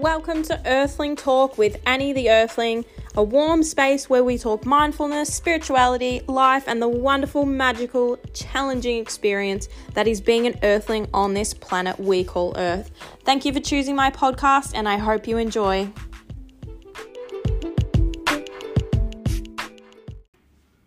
welcome 0.00 0.42
to 0.42 0.58
Earthling 0.64 1.14
Talk 1.14 1.58
with 1.58 1.78
Annie 1.84 2.14
the 2.14 2.30
Earthling, 2.30 2.86
a 3.16 3.22
warm 3.22 3.62
space 3.62 4.08
where 4.08 4.24
we 4.24 4.38
talk 4.38 4.64
mindfulness, 4.64 5.34
spirituality, 5.34 6.22
life, 6.26 6.64
and 6.66 6.80
the 6.80 6.88
wonderful, 6.88 7.44
magical, 7.44 8.16
challenging 8.32 8.96
experience 8.96 9.68
that 9.92 10.08
is 10.08 10.22
being 10.22 10.46
an 10.46 10.58
Earthling 10.62 11.06
on 11.12 11.34
this 11.34 11.52
planet 11.52 12.00
we 12.00 12.24
call 12.24 12.54
Earth. 12.56 12.90
Thank 13.26 13.44
you 13.44 13.52
for 13.52 13.60
choosing 13.60 13.94
my 13.94 14.10
podcast, 14.10 14.72
and 14.74 14.88
I 14.88 14.96
hope 14.96 15.28
you 15.28 15.36
enjoy. 15.36 15.90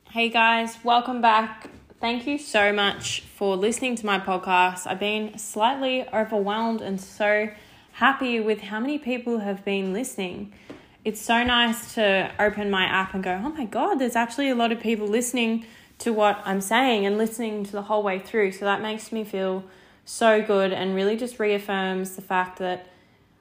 Hey 0.09 0.30
guys, 0.30 0.80
welcome 0.84 1.21
back. 1.21 1.70
Thank 2.02 2.25
you 2.25 2.39
so 2.39 2.73
much 2.73 3.21
for 3.21 3.55
listening 3.55 3.95
to 3.98 4.07
my 4.07 4.18
podcast. 4.18 4.88
I've 4.88 5.00
been 5.00 5.38
slightly 5.38 6.04
overwhelmed 6.11 6.82
and 6.82 7.00
so 7.00 7.50
happy 7.93 8.39
with 8.39 8.61
how 8.61 8.79
many 8.79 8.97
people 8.97 9.39
have 9.39 9.64
been 9.64 9.93
listening. 9.93 10.51
It's 11.06 11.21
so 11.21 11.43
nice 11.43 11.93
to 11.96 12.32
open 12.39 12.71
my 12.71 12.86
app 12.86 13.14
and 13.14 13.24
go, 13.24 13.42
oh 13.43 13.50
my 13.50 13.65
God, 13.65 13.96
there's 13.96 14.15
actually 14.15 14.50
a 14.50 14.56
lot 14.56 14.71
of 14.71 14.79
people 14.79 15.07
listening 15.07 15.65
to 16.00 16.11
what 16.11 16.42
I'm 16.43 16.60
saying 16.60 17.06
and 17.06 17.18
listening 17.18 17.64
to 17.65 17.71
the 17.71 17.84
whole 17.84 18.01
way 18.01 18.20
through. 18.20 18.54
So 18.54 18.65
that 18.65 18.82
makes 18.82 19.11
me 19.11 19.24
feel 19.24 19.64
so 20.06 20.42
good 20.42 20.74
and 20.74 20.96
really 20.96 21.15
just 21.15 21.39
reaffirms 21.39 22.15
the 22.15 22.21
fact 22.21 22.60
that 22.60 22.87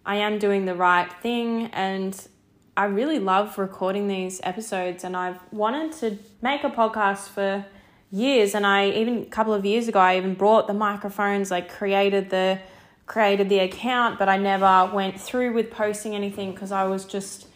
I 0.04 0.16
am 0.16 0.38
doing 0.38 0.66
the 0.66 0.74
right 0.74 1.10
thing 1.22 1.66
and 1.72 2.28
I 2.76 2.84
really 2.86 3.18
love 3.18 3.58
recording 3.58 4.06
these 4.08 4.40
episodes 4.42 5.04
and 5.04 5.16
I've 5.16 5.38
wanted 5.52 5.92
to 6.00 6.18
make 6.40 6.64
a 6.64 6.70
podcast 6.70 7.28
for 7.28 7.64
years 8.10 8.54
and 8.54 8.66
I 8.66 8.90
even 8.90 9.22
a 9.22 9.26
couple 9.26 9.54
of 9.54 9.64
years 9.64 9.88
ago 9.88 9.98
I 9.98 10.16
even 10.16 10.34
brought 10.34 10.66
the 10.66 10.74
microphones 10.74 11.50
like 11.50 11.70
created 11.70 12.30
the 12.30 12.58
created 13.06 13.48
the 13.48 13.58
account, 13.58 14.18
but 14.18 14.28
I 14.28 14.36
never 14.36 14.90
went 14.92 15.20
through 15.20 15.52
with 15.52 15.70
posting 15.70 16.14
anything 16.14 16.52
because 16.52 16.72
I 16.72 16.84
was 16.84 17.04
just 17.04 17.46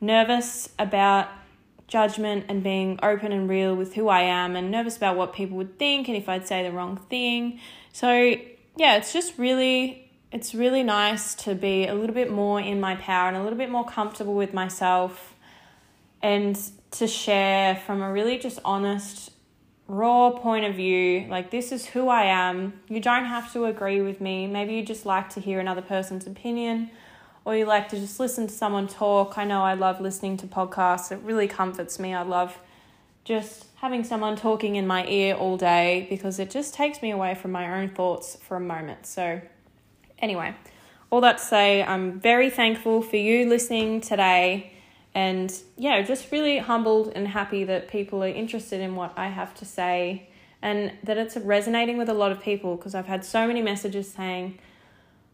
nervous 0.00 0.68
about 0.78 1.28
judgment 1.86 2.46
and 2.48 2.62
being 2.62 2.98
open 3.02 3.32
and 3.32 3.48
real 3.48 3.74
with 3.74 3.94
who 3.94 4.08
I 4.08 4.22
am 4.22 4.56
and 4.56 4.70
nervous 4.70 4.96
about 4.96 5.16
what 5.16 5.32
people 5.32 5.56
would 5.58 5.78
think 5.78 6.08
and 6.08 6.16
if 6.16 6.28
I'd 6.28 6.46
say 6.46 6.62
the 6.62 6.72
wrong 6.72 6.96
thing. 6.96 7.60
So, 7.92 8.34
yeah, 8.76 8.96
it's 8.96 9.12
just 9.12 9.38
really 9.38 10.10
it's 10.32 10.54
really 10.54 10.82
nice 10.82 11.34
to 11.34 11.54
be 11.54 11.86
a 11.86 11.94
little 11.94 12.14
bit 12.14 12.30
more 12.30 12.58
in 12.58 12.80
my 12.80 12.96
power 12.96 13.28
and 13.28 13.36
a 13.36 13.42
little 13.42 13.58
bit 13.58 13.70
more 13.70 13.84
comfortable 13.84 14.34
with 14.34 14.54
myself 14.54 15.34
and 16.22 16.58
to 16.92 17.06
share 17.06 17.76
from 17.76 18.00
a 18.00 18.10
really 18.10 18.38
just 18.38 18.58
honest 18.64 19.31
raw 19.88 20.30
point 20.30 20.64
of 20.64 20.74
view, 20.74 21.26
like 21.28 21.50
this 21.50 21.72
is 21.72 21.86
who 21.86 22.08
I 22.08 22.24
am. 22.24 22.80
You 22.88 23.00
don't 23.00 23.24
have 23.24 23.52
to 23.52 23.66
agree 23.66 24.00
with 24.00 24.20
me. 24.20 24.46
Maybe 24.46 24.74
you 24.74 24.84
just 24.84 25.04
like 25.04 25.30
to 25.30 25.40
hear 25.40 25.60
another 25.60 25.82
person's 25.82 26.26
opinion 26.26 26.90
or 27.44 27.56
you 27.56 27.64
like 27.64 27.88
to 27.88 27.98
just 27.98 28.20
listen 28.20 28.46
to 28.46 28.52
someone 28.52 28.86
talk. 28.86 29.36
I 29.36 29.44
know 29.44 29.62
I 29.62 29.74
love 29.74 30.00
listening 30.00 30.36
to 30.38 30.46
podcasts. 30.46 31.10
It 31.10 31.20
really 31.22 31.48
comforts 31.48 31.98
me. 31.98 32.14
I 32.14 32.22
love 32.22 32.56
just 33.24 33.66
having 33.76 34.04
someone 34.04 34.36
talking 34.36 34.76
in 34.76 34.86
my 34.86 35.06
ear 35.06 35.34
all 35.34 35.56
day 35.56 36.06
because 36.08 36.38
it 36.38 36.50
just 36.50 36.74
takes 36.74 37.02
me 37.02 37.10
away 37.10 37.34
from 37.34 37.52
my 37.52 37.80
own 37.80 37.88
thoughts 37.88 38.36
for 38.36 38.56
a 38.56 38.60
moment. 38.60 39.06
So, 39.06 39.40
anyway, 40.18 40.54
all 41.10 41.20
that 41.20 41.38
to 41.38 41.44
say, 41.44 41.82
I'm 41.82 42.20
very 42.20 42.50
thankful 42.50 43.02
for 43.02 43.16
you 43.16 43.48
listening 43.48 44.00
today 44.00 44.71
and 45.14 45.52
yeah, 45.76 46.00
just 46.02 46.32
really 46.32 46.58
humbled 46.58 47.12
and 47.14 47.28
happy 47.28 47.64
that 47.64 47.88
people 47.88 48.22
are 48.24 48.28
interested 48.28 48.80
in 48.80 48.94
what 48.94 49.12
I 49.16 49.28
have 49.28 49.54
to 49.56 49.64
say 49.64 50.28
and 50.62 50.92
that 51.02 51.18
it's 51.18 51.36
resonating 51.36 51.98
with 51.98 52.08
a 52.08 52.14
lot 52.14 52.32
of 52.32 52.40
people 52.40 52.76
because 52.76 52.94
I've 52.94 53.06
had 53.06 53.24
so 53.24 53.46
many 53.46 53.60
messages 53.60 54.10
saying, 54.10 54.58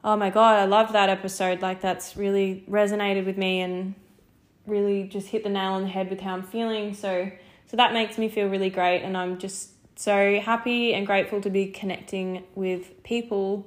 Oh 0.02 0.16
my 0.16 0.30
God, 0.30 0.58
I 0.58 0.64
love 0.64 0.92
that 0.92 1.10
episode. 1.10 1.60
Like, 1.60 1.80
that's 1.80 2.16
really 2.16 2.64
resonated 2.68 3.26
with 3.26 3.36
me 3.36 3.60
and 3.60 3.94
really 4.66 5.04
just 5.04 5.28
hit 5.28 5.42
the 5.42 5.50
nail 5.50 5.72
on 5.72 5.82
the 5.82 5.88
head 5.88 6.08
with 6.08 6.20
how 6.20 6.34
I'm 6.34 6.42
feeling. 6.42 6.94
So, 6.94 7.30
so 7.66 7.76
that 7.76 7.92
makes 7.92 8.16
me 8.16 8.28
feel 8.28 8.48
really 8.48 8.70
great. 8.70 9.02
And 9.02 9.16
I'm 9.16 9.38
just 9.38 9.70
so 9.98 10.40
happy 10.40 10.94
and 10.94 11.06
grateful 11.06 11.40
to 11.40 11.50
be 11.50 11.66
connecting 11.66 12.44
with 12.54 13.02
people 13.02 13.66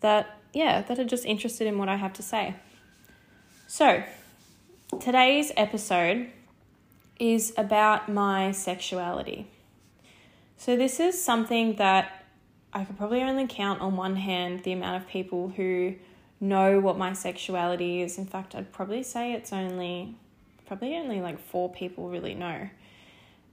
that, 0.00 0.38
yeah, 0.52 0.82
that 0.82 0.98
are 0.98 1.04
just 1.04 1.24
interested 1.24 1.66
in 1.66 1.78
what 1.78 1.88
I 1.88 1.96
have 1.96 2.12
to 2.14 2.22
say. 2.22 2.54
So, 3.66 4.04
Today's 4.92 5.50
episode 5.56 6.28
is 7.18 7.52
about 7.58 8.08
my 8.08 8.52
sexuality. 8.52 9.48
So, 10.56 10.76
this 10.76 11.00
is 11.00 11.20
something 11.20 11.74
that 11.76 12.24
I 12.72 12.84
could 12.84 12.96
probably 12.96 13.20
only 13.20 13.48
count 13.48 13.80
on 13.80 13.96
one 13.96 14.14
hand 14.14 14.62
the 14.62 14.72
amount 14.72 15.02
of 15.02 15.08
people 15.08 15.48
who 15.48 15.96
know 16.40 16.78
what 16.78 16.96
my 16.96 17.12
sexuality 17.14 18.00
is. 18.00 18.16
In 18.16 18.26
fact, 18.26 18.54
I'd 18.54 18.72
probably 18.72 19.02
say 19.02 19.32
it's 19.32 19.52
only, 19.52 20.14
probably 20.66 20.94
only 20.94 21.20
like 21.20 21.40
four 21.40 21.68
people 21.68 22.08
really 22.08 22.34
know. 22.34 22.70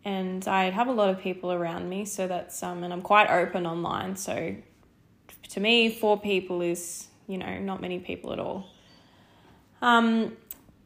And 0.05 0.47
I 0.47 0.69
have 0.69 0.87
a 0.87 0.93
lot 0.93 1.09
of 1.09 1.19
people 1.19 1.51
around 1.51 1.89
me, 1.89 2.05
so 2.05 2.27
that's, 2.27 2.61
um, 2.61 2.83
and 2.83 2.93
I'm 2.93 3.01
quite 3.01 3.29
open 3.29 3.65
online. 3.65 4.15
So, 4.17 4.55
to 5.49 5.59
me, 5.59 5.89
four 5.89 6.19
people 6.19 6.61
is, 6.61 7.07
you 7.27 7.39
know, 7.39 7.57
not 7.57 7.81
many 7.81 7.97
people 7.97 8.31
at 8.33 8.39
all. 8.39 8.69
Um, 9.81 10.37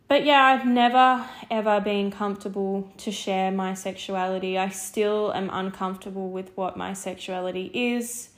but 0.08 0.26
yeah, 0.26 0.44
I've 0.44 0.66
never 0.66 1.26
ever 1.50 1.80
been 1.80 2.12
comfortable 2.12 2.92
to 2.98 3.12
share 3.12 3.52
my 3.52 3.74
sexuality. 3.74 4.58
I 4.58 4.70
still 4.70 5.34
am 5.34 5.50
uncomfortable 5.52 6.30
with 6.30 6.52
what 6.56 6.78
my 6.78 6.94
sexuality 6.94 7.72
is 7.74 8.30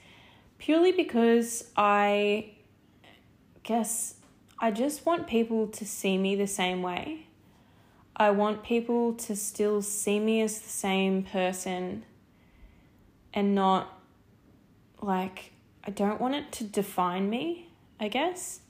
purely 0.58 0.92
because 0.92 1.70
I 1.76 2.52
guess 3.62 4.14
I 4.58 4.70
just 4.70 5.06
want 5.06 5.26
people 5.26 5.68
to 5.68 5.86
see 5.86 6.18
me 6.18 6.36
the 6.36 6.46
same 6.46 6.82
way. 6.82 7.26
I 8.14 8.30
want 8.30 8.62
people 8.62 9.14
to 9.14 9.34
still 9.34 9.80
see 9.80 10.20
me 10.20 10.42
as 10.42 10.58
the 10.60 10.68
same 10.68 11.22
person 11.22 12.04
and 13.32 13.54
not 13.54 13.98
like, 15.00 15.52
I 15.82 15.90
don't 15.90 16.20
want 16.20 16.34
it 16.34 16.52
to 16.52 16.64
define 16.64 17.30
me, 17.30 17.68
I 17.98 18.08
guess. 18.08 18.60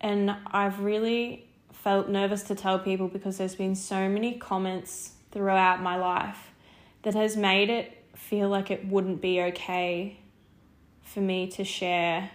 And 0.00 0.34
I've 0.46 0.80
really 0.80 1.49
felt 1.82 2.08
nervous 2.08 2.42
to 2.44 2.54
tell 2.54 2.78
people 2.78 3.08
because 3.08 3.38
there's 3.38 3.54
been 3.54 3.74
so 3.74 4.08
many 4.08 4.34
comments 4.34 5.12
throughout 5.32 5.82
my 5.82 5.96
life 5.96 6.50
that 7.02 7.14
has 7.14 7.36
made 7.36 7.70
it 7.70 8.04
feel 8.14 8.48
like 8.48 8.70
it 8.70 8.86
wouldn't 8.86 9.20
be 9.20 9.40
okay 9.40 10.18
for 11.02 11.20
me 11.20 11.46
to 11.48 11.64
share 11.64 12.30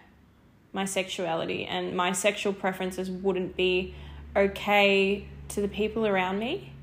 my 0.73 0.83
sexuality 0.83 1.65
and 1.65 1.95
my 1.95 2.11
sexual 2.11 2.53
preferences 2.53 3.09
wouldn't 3.09 3.55
be 3.55 3.93
okay 4.35 5.25
to 5.49 5.61
the 5.61 5.67
people 5.67 6.07
around 6.07 6.39
me. 6.39 6.73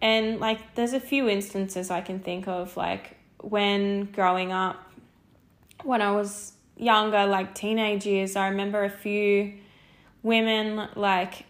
And 0.00 0.38
like 0.38 0.76
there's 0.76 0.92
a 0.92 1.00
few 1.00 1.28
instances 1.28 1.90
I 1.90 2.00
can 2.00 2.20
think 2.20 2.46
of 2.46 2.76
like 2.76 3.16
when 3.42 4.04
growing 4.12 4.52
up 4.52 4.76
when 5.82 6.02
I 6.02 6.12
was 6.12 6.52
younger 6.76 7.26
like 7.26 7.56
teenage 7.56 8.06
years 8.06 8.36
I 8.36 8.48
remember 8.48 8.84
a 8.84 8.90
few 8.90 9.54
women 10.22 10.88
like 10.94 11.44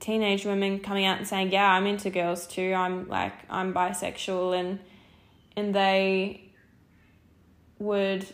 teenage 0.00 0.44
women 0.44 0.80
coming 0.80 1.04
out 1.04 1.18
and 1.18 1.26
saying, 1.26 1.52
"Yeah, 1.52 1.70
I'm 1.70 1.86
into 1.86 2.10
girls 2.10 2.46
too. 2.46 2.72
I'm 2.74 3.08
like 3.08 3.34
I'm 3.50 3.72
bisexual," 3.72 4.58
and 4.58 4.78
and 5.56 5.74
they 5.74 6.52
would 7.78 8.26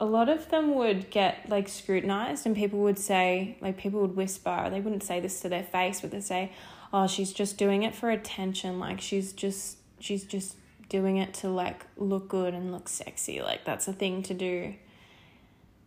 a 0.00 0.04
lot 0.04 0.28
of 0.28 0.50
them 0.50 0.74
would 0.74 1.10
get 1.10 1.48
like 1.48 1.68
scrutinized 1.68 2.44
and 2.44 2.56
people 2.56 2.80
would 2.80 2.98
say 2.98 3.56
like 3.60 3.76
people 3.76 4.00
would 4.00 4.16
whisper. 4.16 4.68
They 4.68 4.80
wouldn't 4.80 5.04
say 5.04 5.20
this 5.20 5.40
to 5.40 5.48
their 5.48 5.62
face 5.62 6.00
but 6.00 6.10
they'd 6.10 6.24
say 6.24 6.52
oh 6.92 7.06
she's 7.06 7.32
just 7.32 7.56
doing 7.56 7.84
it 7.84 7.94
for 7.94 8.10
attention. 8.10 8.80
Like 8.80 9.00
she's 9.00 9.32
just 9.32 9.78
she's 10.00 10.24
just 10.24 10.56
doing 10.88 11.18
it 11.18 11.32
to 11.34 11.48
like 11.48 11.86
look 11.96 12.28
good 12.28 12.52
and 12.52 12.72
look 12.72 12.88
sexy. 12.88 13.40
Like 13.40 13.64
that's 13.64 13.86
a 13.86 13.92
thing 13.92 14.22
to 14.24 14.34
do. 14.34 14.74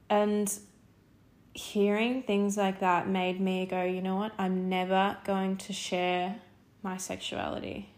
And 0.09 0.51
hearing 1.55 2.21
things 2.21 2.57
like 2.57 2.81
that 2.81 3.07
made 3.07 3.39
me 3.39 3.65
go, 3.65 3.83
you 3.83 4.01
know 4.01 4.17
what? 4.17 4.33
I'm 4.37 4.67
never 4.67 5.17
going 5.23 5.55
to 5.57 5.73
share 5.73 6.35
my 6.83 6.97
sexuality. 6.97 7.89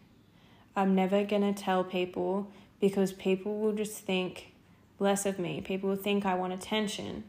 I'm 0.75 0.94
never 0.94 1.25
going 1.25 1.42
to 1.42 1.59
tell 1.59 1.83
people 1.83 2.51
because 2.80 3.12
people 3.12 3.59
will 3.59 3.74
just 3.74 3.98
think 4.04 4.54
less 5.00 5.25
of 5.25 5.39
me. 5.39 5.59
People 5.62 5.89
will 5.89 5.95
think 5.95 6.24
I 6.24 6.36
want 6.36 6.54
attention. 6.54 7.24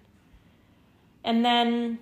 And 1.25 1.43
then 1.43 1.99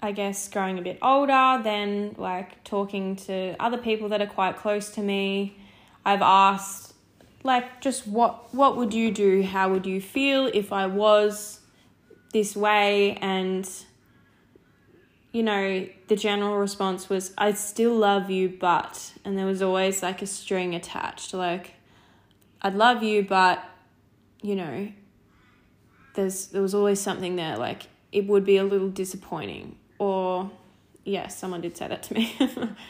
I 0.00 0.12
guess 0.12 0.48
growing 0.48 0.78
a 0.78 0.82
bit 0.82 0.98
older, 1.02 1.60
then 1.64 2.14
like 2.16 2.62
talking 2.62 3.16
to 3.16 3.56
other 3.58 3.78
people 3.78 4.08
that 4.10 4.22
are 4.22 4.26
quite 4.26 4.56
close 4.56 4.90
to 4.90 5.00
me, 5.00 5.56
I've 6.04 6.22
asked 6.22 6.94
like 7.42 7.80
just 7.80 8.06
what 8.06 8.54
what 8.54 8.76
would 8.76 8.94
you 8.94 9.10
do? 9.10 9.42
How 9.42 9.68
would 9.68 9.84
you 9.84 10.00
feel 10.00 10.46
if 10.46 10.72
I 10.72 10.86
was 10.86 11.58
this 12.32 12.56
way 12.56 13.16
and 13.20 13.68
you 15.32 15.42
know 15.42 15.86
the 16.08 16.16
general 16.16 16.56
response 16.56 17.08
was 17.08 17.32
i 17.38 17.52
still 17.52 17.94
love 17.94 18.30
you 18.30 18.48
but 18.48 19.12
and 19.24 19.38
there 19.38 19.46
was 19.46 19.62
always 19.62 20.02
like 20.02 20.22
a 20.22 20.26
string 20.26 20.74
attached 20.74 21.32
like 21.32 21.74
i'd 22.62 22.74
love 22.74 23.02
you 23.02 23.22
but 23.22 23.64
you 24.42 24.54
know 24.54 24.88
there's 26.14 26.46
there 26.48 26.62
was 26.62 26.74
always 26.74 27.00
something 27.00 27.36
there 27.36 27.56
like 27.56 27.86
it 28.12 28.26
would 28.26 28.44
be 28.44 28.58
a 28.58 28.64
little 28.64 28.90
disappointing. 28.90 29.76
Or, 29.98 30.50
yes, 31.04 31.36
someone 31.38 31.62
did 31.62 31.76
say 31.76 31.88
that 31.88 32.02
to 32.04 32.14
me. 32.14 32.36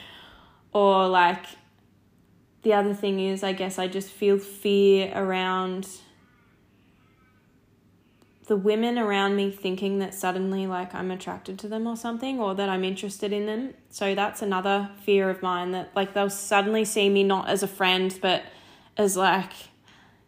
or, 0.73 1.09
like, 1.09 1.47
the 2.63 2.75
other 2.75 2.93
thing 2.93 3.21
is, 3.21 3.45
I 3.45 3.53
guess 3.53 3.79
I 3.79 3.87
just 3.87 4.11
feel 4.11 4.39
fear 4.39 5.13
around 5.15 5.89
the 8.47 8.57
women 8.57 8.99
around 8.99 9.37
me 9.37 9.51
thinking 9.51 10.01
that 10.01 10.15
suddenly 10.15 10.67
like 10.67 10.95
I'm 10.95 11.11
attracted 11.11 11.59
to 11.61 11.69
them 11.69 11.87
or 11.87 11.97
something 11.97 12.41
or 12.41 12.55
that 12.55 12.69
I'm 12.69 12.85
interested 12.85 13.33
in 13.33 13.47
them. 13.47 13.75
So 13.91 14.15
that's 14.15 14.43
another 14.43 14.91
fear 15.05 15.31
of 15.31 15.43
mine 15.43 15.71
that 15.73 15.91
like 15.95 16.15
they'll 16.15 16.31
suddenly 16.31 16.85
see 16.85 17.09
me 17.09 17.23
not 17.23 17.49
as 17.49 17.63
a 17.63 17.69
friend 17.69 18.17
but 18.21 18.43
as 18.97 19.17
like 19.17 19.53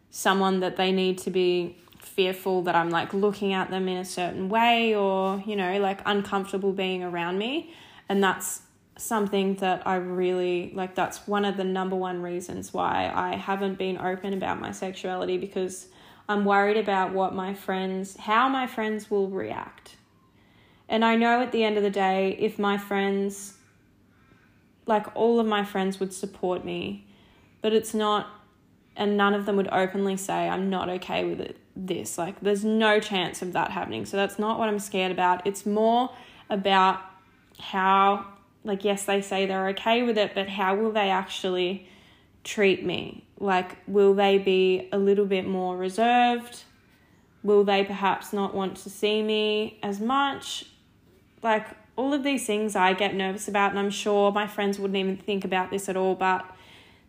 someone 0.09 0.61
that 0.61 0.77
they 0.77 0.91
need 0.91 1.17
to 1.19 1.29
be 1.29 1.77
fearful 1.99 2.61
that 2.63 2.75
I'm 2.75 2.89
like 2.89 3.13
looking 3.13 3.51
at 3.51 3.69
them 3.69 3.89
in 3.89 3.97
a 3.97 4.05
certain 4.05 4.47
way 4.47 4.95
or 4.95 5.43
you 5.45 5.57
know 5.57 5.79
like 5.79 5.99
uncomfortable 6.05 6.71
being 6.71 7.03
around 7.03 7.37
me 7.37 7.73
and 8.07 8.23
that's 8.23 8.61
something 8.97 9.55
that 9.55 9.85
I 9.85 9.95
really 9.95 10.71
like 10.73 10.95
that's 10.95 11.27
one 11.27 11.43
of 11.43 11.57
the 11.57 11.65
number 11.65 11.97
one 11.97 12.21
reasons 12.21 12.73
why 12.73 13.11
I 13.13 13.35
haven't 13.35 13.77
been 13.77 13.97
open 13.97 14.31
about 14.31 14.61
my 14.61 14.71
sexuality 14.71 15.37
because 15.37 15.87
I'm 16.27 16.45
worried 16.45 16.77
about 16.77 17.13
what 17.13 17.33
my 17.35 17.53
friends, 17.53 18.17
how 18.17 18.49
my 18.49 18.67
friends 18.67 19.11
will 19.11 19.29
react. 19.29 19.95
And 20.89 21.05
I 21.05 21.15
know 21.15 21.41
at 21.41 21.51
the 21.51 21.63
end 21.63 21.77
of 21.77 21.83
the 21.83 21.89
day, 21.89 22.35
if 22.39 22.57
my 22.59 22.77
friends, 22.77 23.53
like 24.85 25.15
all 25.15 25.39
of 25.39 25.45
my 25.45 25.63
friends 25.63 25.99
would 25.99 26.13
support 26.13 26.65
me, 26.65 27.07
but 27.61 27.73
it's 27.73 27.93
not, 27.93 28.27
and 28.95 29.17
none 29.17 29.33
of 29.33 29.45
them 29.45 29.55
would 29.57 29.69
openly 29.71 30.17
say, 30.17 30.47
I'm 30.47 30.69
not 30.69 30.89
okay 30.89 31.25
with 31.25 31.41
it, 31.41 31.57
this. 31.75 32.17
Like, 32.17 32.39
there's 32.39 32.63
no 32.63 32.99
chance 32.99 33.41
of 33.41 33.53
that 33.53 33.71
happening. 33.71 34.05
So 34.05 34.17
that's 34.17 34.39
not 34.39 34.59
what 34.59 34.69
I'm 34.69 34.79
scared 34.79 35.11
about. 35.11 35.45
It's 35.45 35.65
more 35.65 36.11
about 36.49 37.01
how, 37.59 38.25
like, 38.63 38.83
yes, 38.83 39.05
they 39.05 39.21
say 39.21 39.45
they're 39.45 39.69
okay 39.69 40.03
with 40.03 40.17
it, 40.17 40.33
but 40.33 40.49
how 40.49 40.75
will 40.75 40.91
they 40.91 41.09
actually 41.09 41.87
treat 42.43 42.85
me? 42.85 43.24
Like, 43.39 43.77
will 43.87 44.13
they 44.13 44.37
be 44.37 44.87
a 44.91 44.97
little 44.97 45.25
bit 45.25 45.47
more 45.47 45.75
reserved? 45.75 46.63
Will 47.43 47.63
they 47.63 47.83
perhaps 47.83 48.33
not 48.33 48.55
want 48.55 48.77
to 48.77 48.89
see 48.89 49.21
me 49.21 49.79
as 49.83 49.99
much? 49.99 50.65
Like, 51.43 51.67
all 51.95 52.13
of 52.13 52.23
these 52.23 52.45
things 52.45 52.75
I 52.75 52.93
get 52.93 53.13
nervous 53.15 53.47
about, 53.47 53.71
and 53.71 53.79
I'm 53.79 53.89
sure 53.89 54.31
my 54.31 54.47
friends 54.47 54.79
wouldn't 54.79 54.97
even 54.97 55.17
think 55.17 55.45
about 55.45 55.69
this 55.69 55.87
at 55.87 55.95
all, 55.95 56.15
but 56.15 56.45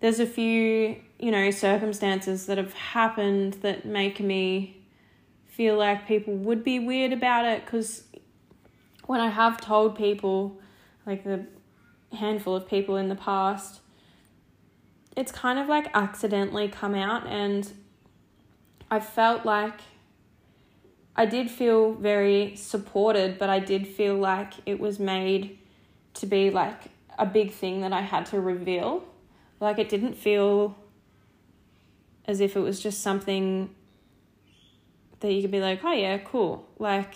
there's 0.01 0.21
a 0.21 0.27
few, 0.27 0.97
you 1.19 1.31
know, 1.31 1.51
circumstances 1.51 2.47
that 2.47 2.59
have 2.59 2.73
happened 2.75 3.55
that 3.63 3.85
make 3.85 4.21
me 4.21 4.77
feel 5.47 5.77
like 5.77 6.07
people 6.07 6.35
would 6.35 6.63
be 6.63 6.79
weird 6.79 7.13
about 7.13 7.47
it 7.47 7.65
because 7.65 8.05
when 9.07 9.21
I 9.21 9.29
have 9.29 9.61
told 9.61 9.97
people, 9.97 10.61
like 11.07 11.25
the 11.25 11.47
handful 12.13 12.55
of 12.55 12.69
people 12.69 12.97
in 12.97 13.09
the 13.09 13.15
past, 13.15 13.81
it's 15.17 15.33
kind 15.33 15.59
of 15.59 15.67
like 15.67 15.89
accidentally 15.95 16.69
come 16.69 16.95
out 16.95 17.27
and 17.27 17.73
I 18.91 19.01
felt 19.01 19.45
like 19.45 19.81
I 21.17 21.25
did 21.25 21.51
feel 21.51 21.95
very 21.95 22.55
supported, 22.57 23.39
but 23.39 23.49
I 23.49 23.59
did 23.59 23.89
feel 23.89 24.15
like 24.15 24.53
it 24.67 24.79
was 24.79 24.99
made 24.99 25.59
to 26.15 26.27
be 26.27 26.51
like 26.51 26.83
a 27.19 27.25
big 27.25 27.51
thing 27.51 27.81
that 27.81 27.93
I 27.93 28.03
had 28.03 28.27
to 28.27 28.41
reveal. 28.41 29.05
Like 29.59 29.79
it 29.79 29.89
didn't 29.89 30.15
feel 30.15 30.77
as 32.27 32.41
if 32.41 32.55
it 32.55 32.61
was 32.61 32.79
just 32.79 33.01
something 33.01 33.75
that 35.21 35.33
you 35.33 35.41
could 35.41 35.51
be 35.51 35.61
like, 35.61 35.83
oh 35.83 35.93
yeah, 35.93 36.19
cool. 36.19 36.69
Like, 36.79 37.15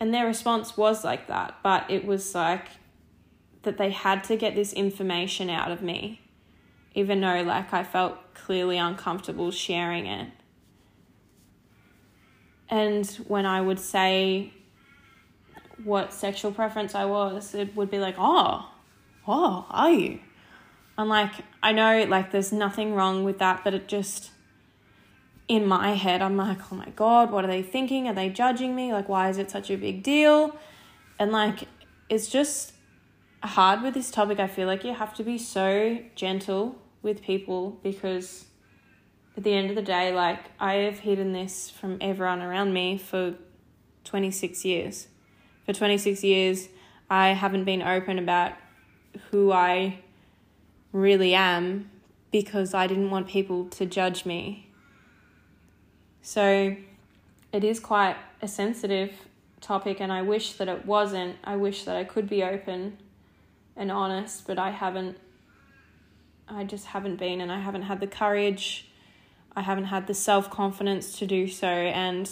and 0.00 0.12
their 0.12 0.26
response 0.26 0.76
was 0.76 1.04
like 1.04 1.28
that, 1.28 1.54
but 1.62 1.88
it 1.88 2.04
was 2.04 2.34
like 2.34 2.66
that 3.62 3.78
they 3.78 3.90
had 3.90 4.24
to 4.24 4.36
get 4.36 4.56
this 4.56 4.72
information 4.72 5.48
out 5.48 5.70
of 5.70 5.80
me 5.80 6.23
even 6.94 7.20
though 7.20 7.42
like 7.42 7.72
I 7.72 7.84
felt 7.84 8.34
clearly 8.34 8.78
uncomfortable 8.78 9.50
sharing 9.50 10.06
it. 10.06 10.28
And 12.68 13.06
when 13.28 13.46
I 13.46 13.60
would 13.60 13.78
say 13.78 14.52
what 15.82 16.12
sexual 16.12 16.52
preference 16.52 16.94
I 16.94 17.04
was, 17.04 17.54
it 17.54 17.74
would 17.76 17.90
be 17.90 17.98
like, 17.98 18.14
oh, 18.18 18.70
oh, 19.26 19.66
are 19.68 19.90
you? 19.90 20.20
I'm 20.96 21.08
like, 21.08 21.32
I 21.62 21.72
know 21.72 22.04
like 22.04 22.30
there's 22.30 22.52
nothing 22.52 22.94
wrong 22.94 23.24
with 23.24 23.38
that, 23.38 23.64
but 23.64 23.74
it 23.74 23.88
just 23.88 24.30
in 25.48 25.66
my 25.66 25.90
head, 25.90 26.22
I'm 26.22 26.36
like, 26.36 26.72
oh 26.72 26.76
my 26.76 26.88
God, 26.90 27.30
what 27.30 27.44
are 27.44 27.48
they 27.48 27.62
thinking? 27.62 28.08
Are 28.08 28.14
they 28.14 28.30
judging 28.30 28.74
me? 28.74 28.92
Like, 28.92 29.08
why 29.08 29.28
is 29.28 29.36
it 29.36 29.50
such 29.50 29.70
a 29.70 29.76
big 29.76 30.02
deal? 30.02 30.56
And 31.18 31.32
like, 31.32 31.64
it's 32.08 32.28
just 32.28 32.72
hard 33.42 33.82
with 33.82 33.94
this 33.94 34.10
topic. 34.10 34.40
I 34.40 34.46
feel 34.46 34.66
like 34.66 34.84
you 34.84 34.94
have 34.94 35.14
to 35.14 35.24
be 35.24 35.36
so 35.36 35.98
gentle 36.14 36.78
with 37.04 37.22
people 37.22 37.78
because 37.82 38.46
at 39.36 39.44
the 39.44 39.52
end 39.52 39.70
of 39.70 39.76
the 39.76 39.82
day, 39.82 40.12
like 40.12 40.40
I 40.58 40.74
have 40.74 41.00
hidden 41.00 41.32
this 41.32 41.70
from 41.70 41.98
everyone 42.00 42.42
around 42.42 42.72
me 42.72 42.98
for 42.98 43.34
26 44.04 44.64
years. 44.64 45.08
For 45.66 45.72
26 45.72 46.24
years, 46.24 46.68
I 47.08 47.28
haven't 47.28 47.64
been 47.64 47.82
open 47.82 48.18
about 48.18 48.52
who 49.30 49.52
I 49.52 50.00
really 50.92 51.34
am 51.34 51.90
because 52.32 52.74
I 52.74 52.86
didn't 52.86 53.10
want 53.10 53.28
people 53.28 53.66
to 53.66 53.86
judge 53.86 54.24
me. 54.24 54.70
So 56.22 56.76
it 57.52 57.64
is 57.64 57.78
quite 57.78 58.16
a 58.42 58.48
sensitive 58.48 59.12
topic, 59.60 60.00
and 60.00 60.12
I 60.12 60.22
wish 60.22 60.54
that 60.54 60.68
it 60.68 60.86
wasn't. 60.86 61.36
I 61.44 61.56
wish 61.56 61.84
that 61.84 61.96
I 61.96 62.04
could 62.04 62.28
be 62.28 62.42
open 62.42 62.98
and 63.76 63.90
honest, 63.90 64.46
but 64.46 64.58
I 64.58 64.70
haven't 64.70 65.18
I 66.48 66.64
just 66.64 66.86
haven't 66.86 67.16
been, 67.16 67.40
and 67.40 67.50
I 67.50 67.60
haven't 67.60 67.82
had 67.82 68.00
the 68.00 68.06
courage, 68.06 68.88
I 69.56 69.62
haven't 69.62 69.84
had 69.84 70.06
the 70.06 70.14
self 70.14 70.50
confidence 70.50 71.18
to 71.18 71.26
do 71.26 71.48
so. 71.48 71.66
And 71.66 72.30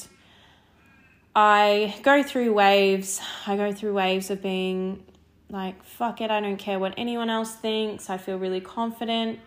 I 1.35 1.95
go 2.03 2.23
through 2.23 2.53
waves. 2.53 3.21
I 3.47 3.57
go 3.57 3.73
through 3.73 3.95
waves 3.95 4.31
of 4.31 4.43
being 4.43 5.05
like, 5.49 5.83
fuck 5.83 6.21
it, 6.21 6.31
I 6.31 6.41
don't 6.41 6.57
care 6.57 6.79
what 6.79 6.95
anyone 6.97 7.31
else 7.31 7.55
thinks. 7.55 8.11
I 8.11 8.19
feel 8.19 8.39
really 8.39 8.61
confident. 8.61 9.39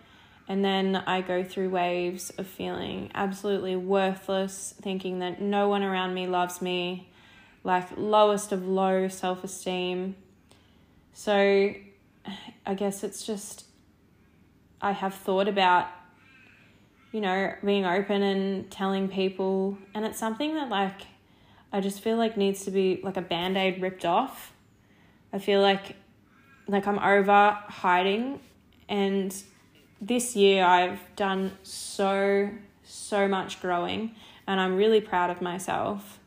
And 0.48 0.64
then 0.64 0.96
I 0.96 1.22
go 1.22 1.42
through 1.42 1.70
waves 1.70 2.30
of 2.30 2.46
feeling 2.46 3.10
absolutely 3.14 3.74
worthless, 3.74 4.74
thinking 4.80 5.18
that 5.18 5.40
no 5.40 5.68
one 5.68 5.82
around 5.82 6.14
me 6.14 6.28
loves 6.28 6.62
me, 6.62 7.08
like 7.64 7.88
lowest 7.96 8.52
of 8.52 8.66
low 8.66 9.08
self 9.08 9.42
esteem. 9.42 10.14
So 11.12 11.74
I 12.64 12.74
guess 12.74 13.02
it's 13.02 13.26
just 13.26 13.65
I 14.80 14.92
have 14.92 15.14
thought 15.14 15.48
about, 15.48 15.88
you 17.12 17.20
know, 17.20 17.54
being 17.64 17.86
open 17.86 18.22
and 18.22 18.70
telling 18.70 19.08
people. 19.08 19.78
And 19.94 20.04
it's 20.04 20.18
something 20.18 20.54
that, 20.54 20.68
like, 20.68 21.02
I 21.72 21.80
just 21.80 22.00
feel 22.00 22.16
like 22.16 22.36
needs 22.36 22.64
to 22.64 22.70
be 22.70 23.00
like 23.02 23.16
a 23.16 23.22
band 23.22 23.56
aid 23.56 23.80
ripped 23.82 24.04
off. 24.04 24.52
I 25.32 25.38
feel 25.38 25.60
like, 25.60 25.96
like 26.68 26.86
I'm 26.86 26.98
over 26.98 27.58
hiding. 27.68 28.40
And 28.88 29.34
this 30.00 30.36
year 30.36 30.64
I've 30.64 31.00
done 31.16 31.52
so, 31.62 32.50
so 32.84 33.28
much 33.28 33.60
growing. 33.60 34.14
And 34.46 34.60
I'm 34.60 34.76
really 34.76 35.00
proud 35.00 35.30
of 35.30 35.40
myself. 35.42 36.20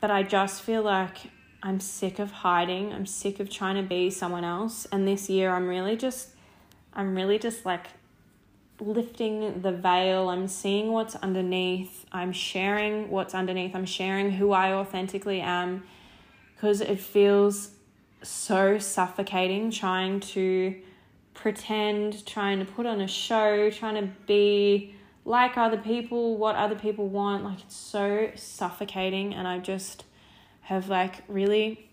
But 0.00 0.10
I 0.10 0.24
just 0.24 0.62
feel 0.62 0.82
like 0.82 1.18
I'm 1.62 1.78
sick 1.78 2.18
of 2.18 2.32
hiding. 2.32 2.92
I'm 2.92 3.06
sick 3.06 3.38
of 3.38 3.48
trying 3.48 3.76
to 3.76 3.88
be 3.88 4.10
someone 4.10 4.44
else. 4.44 4.86
And 4.90 5.06
this 5.06 5.30
year 5.30 5.50
I'm 5.50 5.68
really 5.68 5.96
just 5.96 6.30
I'm 6.94 7.14
really 7.14 7.38
just 7.38 7.64
like 7.64 7.86
lifting 8.80 9.62
the 9.62 9.72
veil. 9.72 10.28
I'm 10.28 10.48
seeing 10.48 10.92
what's 10.92 11.14
underneath. 11.16 12.04
I'm 12.12 12.32
sharing 12.32 13.10
what's 13.10 13.34
underneath. 13.34 13.74
I'm 13.74 13.86
sharing 13.86 14.32
who 14.32 14.52
I 14.52 14.72
authentically 14.72 15.40
am 15.40 15.84
because 16.54 16.80
it 16.80 17.00
feels 17.00 17.70
so 18.22 18.78
suffocating 18.78 19.70
trying 19.70 20.20
to 20.20 20.80
pretend, 21.34 22.24
trying 22.26 22.58
to 22.58 22.64
put 22.64 22.86
on 22.86 23.00
a 23.00 23.08
show, 23.08 23.70
trying 23.70 23.94
to 23.94 24.12
be 24.26 24.94
like 25.24 25.56
other 25.56 25.78
people, 25.78 26.36
what 26.36 26.56
other 26.56 26.74
people 26.74 27.08
want. 27.08 27.44
Like 27.44 27.60
it's 27.60 27.76
so 27.76 28.30
suffocating 28.34 29.34
and 29.34 29.46
I 29.48 29.58
just 29.58 30.04
have 30.62 30.88
like 30.88 31.22
really 31.28 31.88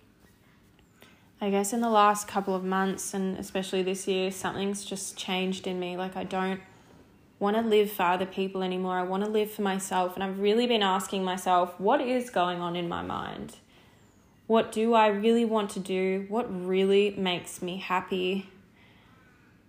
I 1.42 1.50
guess 1.50 1.72
in 1.72 1.80
the 1.80 1.90
last 1.90 2.28
couple 2.28 2.54
of 2.54 2.66
months 2.66 3.14
and 3.14 3.38
especially 3.38 3.82
this 3.82 4.08
year, 4.08 4.30
something's 4.30 4.84
just 4.84 5.16
changed 5.16 5.68
in 5.68 5.80
me. 5.80 5.96
Like, 5.96 6.18
I 6.18 6.26
don't 6.26 6.60
want 7.40 7.56
to 7.56 7.62
live 7.62 7.92
for 7.92 8.04
other 8.04 8.26
people 8.26 8.62
anymore. 8.62 8.98
I 8.98 9.04
want 9.04 9.24
to 9.24 9.30
live 9.30 9.50
for 9.50 9.62
myself. 9.62 10.16
And 10.16 10.24
I've 10.24 10.40
really 10.40 10.68
been 10.68 10.84
asking 10.84 11.24
myself, 11.24 11.80
what 11.80 12.02
is 12.02 12.30
going 12.30 12.60
on 12.60 12.76
in 12.76 12.90
my 12.90 13.02
mind? 13.02 13.56
What 14.48 14.74
do 14.74 14.94
I 14.94 15.08
really 15.08 15.46
want 15.46 15.70
to 15.72 15.80
do? 15.80 16.26
What 16.28 16.48
really 16.50 17.12
makes 17.12 17.62
me 17.62 17.78
happy? 17.78 18.50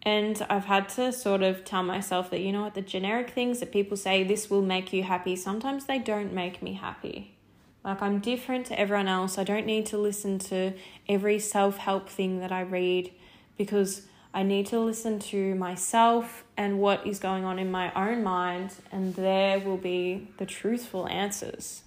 And 0.03 0.45
I've 0.49 0.65
had 0.65 0.89
to 0.91 1.13
sort 1.13 1.43
of 1.43 1.65
tell 1.65 1.83
myself 1.83 2.31
that, 2.31 2.41
you 2.41 2.51
know 2.51 2.63
what, 2.63 2.75
the 2.75 2.83
generic 2.83 3.31
things 3.31 3.61
that 3.61 3.71
people 3.71 3.97
say, 3.97 4.25
this 4.25 4.51
will 4.51 4.63
make 4.63 4.93
you 4.93 5.03
happy, 5.03 5.37
sometimes 5.37 5.85
they 5.85 5.99
don't 5.99 6.33
make 6.33 6.63
me 6.63 6.73
happy. 6.73 7.37
Like, 7.85 8.03
I'm 8.03 8.19
different 8.19 8.67
to 8.67 8.79
everyone 8.79 9.09
else. 9.09 9.39
I 9.39 9.45
don't 9.45 9.67
need 9.67 9.87
to 9.87 9.99
listen 9.99 10.39
to 10.41 10.75
every 11.09 11.39
self 11.39 11.79
help 11.79 12.09
thing 12.09 12.41
that 12.41 12.53
I 12.53 12.61
read 12.61 13.13
because 13.57 14.03
I 14.33 14.43
need 14.43 14.67
to 14.67 14.79
listen 14.79 15.19
to 15.19 15.55
myself 15.57 16.45
and 16.57 16.79
what 16.79 17.07
is 17.07 17.19
going 17.19 17.45
on 17.45 17.59
in 17.59 17.71
my 17.71 17.93
own 17.95 18.23
mind, 18.23 18.75
and 18.93 19.15
there 19.15 19.59
will 19.59 19.77
be 19.77 20.29
the 20.37 20.47
truthful 20.47 21.09
answers. 21.09 21.83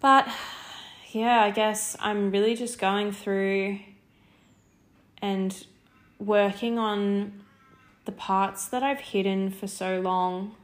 But 0.00 0.28
yeah, 1.12 1.42
I 1.42 1.50
guess 1.50 1.96
I'm 1.98 2.30
really 2.30 2.54
just 2.56 2.78
going 2.78 3.12
through 3.12 3.78
and 5.22 5.66
working 6.18 6.78
on 6.78 7.44
the 8.04 8.12
parts 8.12 8.66
that 8.68 8.82
I've 8.82 9.00
hidden 9.00 9.50
for 9.50 9.66
so 9.66 10.00
long. 10.00 10.56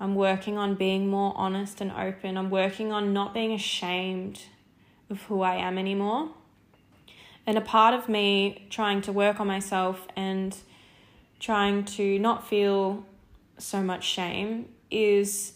I'm 0.00 0.14
working 0.14 0.56
on 0.56 0.76
being 0.76 1.08
more 1.08 1.34
honest 1.36 1.82
and 1.82 1.92
open. 1.92 2.38
I'm 2.38 2.48
working 2.48 2.90
on 2.90 3.12
not 3.12 3.34
being 3.34 3.52
ashamed 3.52 4.40
of 5.10 5.22
who 5.24 5.42
I 5.42 5.56
am 5.56 5.76
anymore. 5.76 6.30
And 7.46 7.58
a 7.58 7.60
part 7.60 7.94
of 7.94 8.08
me 8.08 8.66
trying 8.70 9.02
to 9.02 9.12
work 9.12 9.40
on 9.40 9.46
myself 9.46 10.06
and 10.16 10.56
trying 11.38 11.84
to 11.84 12.18
not 12.18 12.48
feel 12.48 13.04
so 13.58 13.82
much 13.82 14.04
shame 14.04 14.70
is 14.90 15.52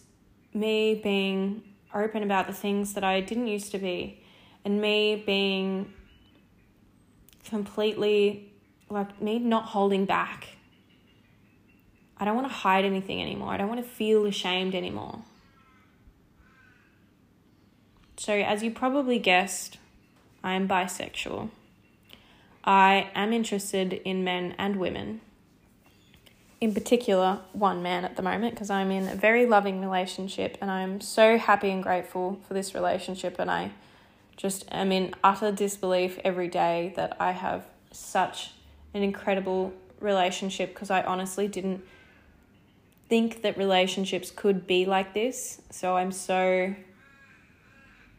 me 0.52 1.00
being 1.02 1.62
open 1.94 2.22
about 2.22 2.46
the 2.46 2.52
things 2.52 2.92
that 2.94 3.04
I 3.04 3.20
didn't 3.20 3.46
used 3.46 3.72
to 3.72 3.78
be 3.78 4.22
and 4.64 4.80
me 4.80 5.22
being 5.24 5.92
completely 7.44 8.52
like 8.90 9.20
me 9.22 9.38
not 9.38 9.64
holding 9.66 10.04
back. 10.04 10.53
I 12.18 12.24
don't 12.24 12.36
want 12.36 12.48
to 12.48 12.54
hide 12.54 12.84
anything 12.84 13.20
anymore. 13.20 13.52
I 13.52 13.56
don't 13.56 13.68
want 13.68 13.82
to 13.82 13.88
feel 13.88 14.24
ashamed 14.26 14.74
anymore. 14.74 15.22
So, 18.16 18.32
as 18.32 18.62
you 18.62 18.70
probably 18.70 19.18
guessed, 19.18 19.78
I 20.42 20.54
am 20.54 20.68
bisexual. 20.68 21.50
I 22.64 23.10
am 23.14 23.32
interested 23.32 23.92
in 23.92 24.24
men 24.24 24.54
and 24.56 24.76
women. 24.76 25.20
In 26.60 26.72
particular, 26.72 27.40
one 27.52 27.82
man 27.82 28.04
at 28.04 28.16
the 28.16 28.22
moment, 28.22 28.54
because 28.54 28.70
I'm 28.70 28.90
in 28.90 29.08
a 29.08 29.14
very 29.14 29.44
loving 29.44 29.80
relationship 29.80 30.56
and 30.60 30.70
I'm 30.70 31.00
so 31.00 31.36
happy 31.36 31.70
and 31.70 31.82
grateful 31.82 32.40
for 32.46 32.54
this 32.54 32.74
relationship. 32.74 33.36
And 33.38 33.50
I 33.50 33.72
just 34.36 34.64
am 34.70 34.92
in 34.92 35.14
utter 35.22 35.52
disbelief 35.52 36.18
every 36.24 36.48
day 36.48 36.94
that 36.96 37.16
I 37.20 37.32
have 37.32 37.66
such 37.90 38.52
an 38.94 39.02
incredible 39.02 39.74
relationship 40.00 40.72
because 40.72 40.90
I 40.90 41.02
honestly 41.02 41.48
didn't 41.48 41.84
think 43.14 43.42
that 43.42 43.56
relationships 43.56 44.32
could 44.32 44.66
be 44.66 44.84
like 44.86 45.14
this. 45.14 45.62
So 45.70 45.96
I'm 45.96 46.10
so, 46.10 46.74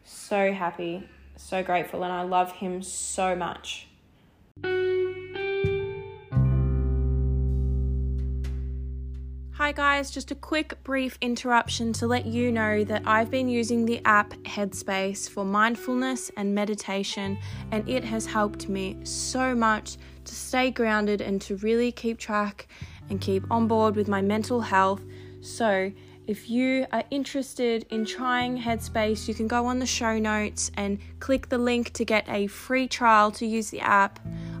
so 0.04 0.52
happy, 0.54 1.06
so 1.36 1.62
grateful, 1.62 2.02
and 2.02 2.10
I 2.10 2.22
love 2.22 2.50
him 2.52 2.80
so 2.82 3.36
much. 3.36 3.88
Hi, 9.52 9.72
guys, 9.72 10.10
just 10.10 10.30
a 10.30 10.34
quick 10.34 10.82
brief 10.82 11.18
interruption 11.20 11.92
to 11.94 12.06
let 12.06 12.24
you 12.24 12.50
know 12.50 12.82
that 12.84 13.02
I've 13.06 13.30
been 13.30 13.50
using 13.50 13.84
the 13.84 14.00
app 14.06 14.30
Headspace 14.44 15.28
for 15.28 15.44
mindfulness 15.44 16.30
and 16.38 16.54
meditation, 16.54 17.36
and 17.70 17.86
it 17.86 18.02
has 18.02 18.24
helped 18.24 18.70
me 18.70 18.96
so 19.04 19.54
much 19.54 19.98
to 20.24 20.34
stay 20.34 20.70
grounded 20.70 21.20
and 21.20 21.38
to 21.42 21.56
really 21.56 21.92
keep 21.92 22.18
track 22.18 22.66
and 23.10 23.20
keep 23.20 23.44
on 23.50 23.68
board 23.68 23.96
with 23.96 24.08
my 24.08 24.22
mental 24.22 24.60
health. 24.60 25.02
So, 25.40 25.92
if 26.26 26.50
you 26.50 26.86
are 26.92 27.04
interested 27.10 27.86
in 27.90 28.04
trying 28.04 28.58
Headspace, 28.58 29.28
you 29.28 29.34
can 29.34 29.46
go 29.46 29.66
on 29.66 29.78
the 29.78 29.86
show 29.86 30.18
notes 30.18 30.72
and 30.76 30.98
click 31.20 31.48
the 31.48 31.58
link 31.58 31.92
to 31.92 32.04
get 32.04 32.28
a 32.28 32.48
free 32.48 32.88
trial 32.88 33.30
to 33.32 33.46
use 33.46 33.70
the 33.70 33.78
app. 33.78 34.18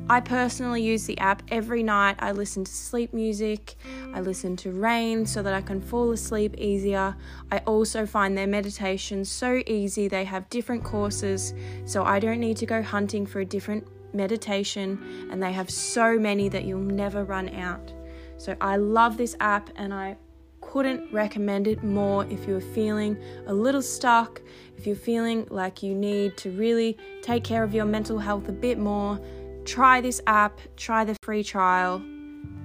I 0.08 0.20
personally 0.20 0.80
use 0.80 1.06
the 1.06 1.18
app 1.18 1.42
every 1.48 1.82
night. 1.82 2.16
I 2.20 2.30
listen 2.30 2.62
to 2.62 2.70
sleep 2.70 3.12
music, 3.12 3.74
I 4.14 4.20
listen 4.20 4.54
to 4.58 4.70
rain 4.70 5.26
so 5.26 5.42
that 5.42 5.54
I 5.54 5.60
can 5.60 5.80
fall 5.80 6.12
asleep 6.12 6.54
easier. 6.56 7.16
I 7.50 7.58
also 7.66 8.06
find 8.06 8.38
their 8.38 8.46
meditations 8.46 9.28
so 9.28 9.64
easy. 9.66 10.06
They 10.06 10.22
have 10.22 10.48
different 10.50 10.84
courses, 10.84 11.52
so 11.84 12.04
I 12.04 12.20
don't 12.20 12.38
need 12.38 12.58
to 12.58 12.66
go 12.66 12.80
hunting 12.80 13.26
for 13.26 13.40
a 13.40 13.44
different 13.44 13.88
meditation, 14.14 15.28
and 15.32 15.42
they 15.42 15.50
have 15.52 15.68
so 15.68 16.16
many 16.16 16.48
that 16.48 16.64
you'll 16.64 16.78
never 16.78 17.24
run 17.24 17.48
out. 17.56 17.92
So 18.38 18.56
I 18.60 18.76
love 18.76 19.16
this 19.16 19.36
app 19.40 19.70
and 19.76 19.92
I 19.92 20.16
couldn't 20.60 21.12
recommend 21.12 21.66
it 21.66 21.82
more 21.84 22.24
if 22.26 22.46
you're 22.46 22.60
feeling 22.60 23.16
a 23.46 23.54
little 23.54 23.82
stuck, 23.82 24.42
if 24.76 24.86
you're 24.86 24.96
feeling 24.96 25.46
like 25.50 25.82
you 25.82 25.94
need 25.94 26.36
to 26.38 26.50
really 26.50 26.96
take 27.22 27.44
care 27.44 27.62
of 27.62 27.74
your 27.74 27.84
mental 27.84 28.18
health 28.18 28.48
a 28.48 28.52
bit 28.52 28.78
more 28.78 29.20
Try 29.66 30.00
this 30.00 30.22
app, 30.28 30.60
try 30.76 31.04
the 31.04 31.16
free 31.22 31.42
trial, 31.42 32.00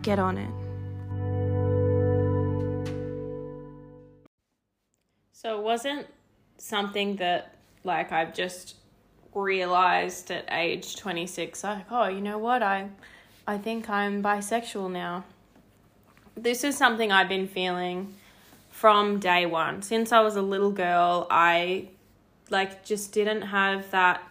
get 0.03 0.19
on 0.19 0.37
it. 0.37 0.51
So 5.31 5.57
it 5.57 5.63
wasn't 5.63 6.05
something 6.59 7.15
that 7.15 7.55
like 7.83 8.11
I've 8.11 8.35
just 8.35 8.75
realized 9.33 10.29
at 10.29 10.45
age 10.51 10.97
26 10.97 11.63
like 11.63 11.85
oh 11.89 12.07
you 12.07 12.21
know 12.21 12.37
what 12.37 12.61
I 12.61 12.89
I 13.47 13.57
think 13.57 13.89
I'm 13.89 14.21
bisexual 14.21 14.91
now. 14.91 15.23
This 16.35 16.63
is 16.63 16.77
something 16.77 17.11
I've 17.11 17.29
been 17.29 17.47
feeling 17.47 18.15
from 18.69 19.19
day 19.19 19.45
1 19.45 19.81
since 19.81 20.11
I 20.11 20.21
was 20.21 20.35
a 20.35 20.41
little 20.41 20.71
girl 20.71 21.27
I 21.29 21.89
like 22.49 22.83
just 22.85 23.11
didn't 23.11 23.43
have 23.43 23.91
that 23.91 24.21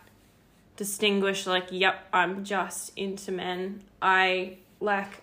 distinguished 0.77 1.47
like 1.47 1.67
yep 1.71 2.07
i'm 2.13 2.43
just 2.43 2.91
into 2.97 3.31
men. 3.33 3.83
I 4.01 4.57
like 4.81 5.23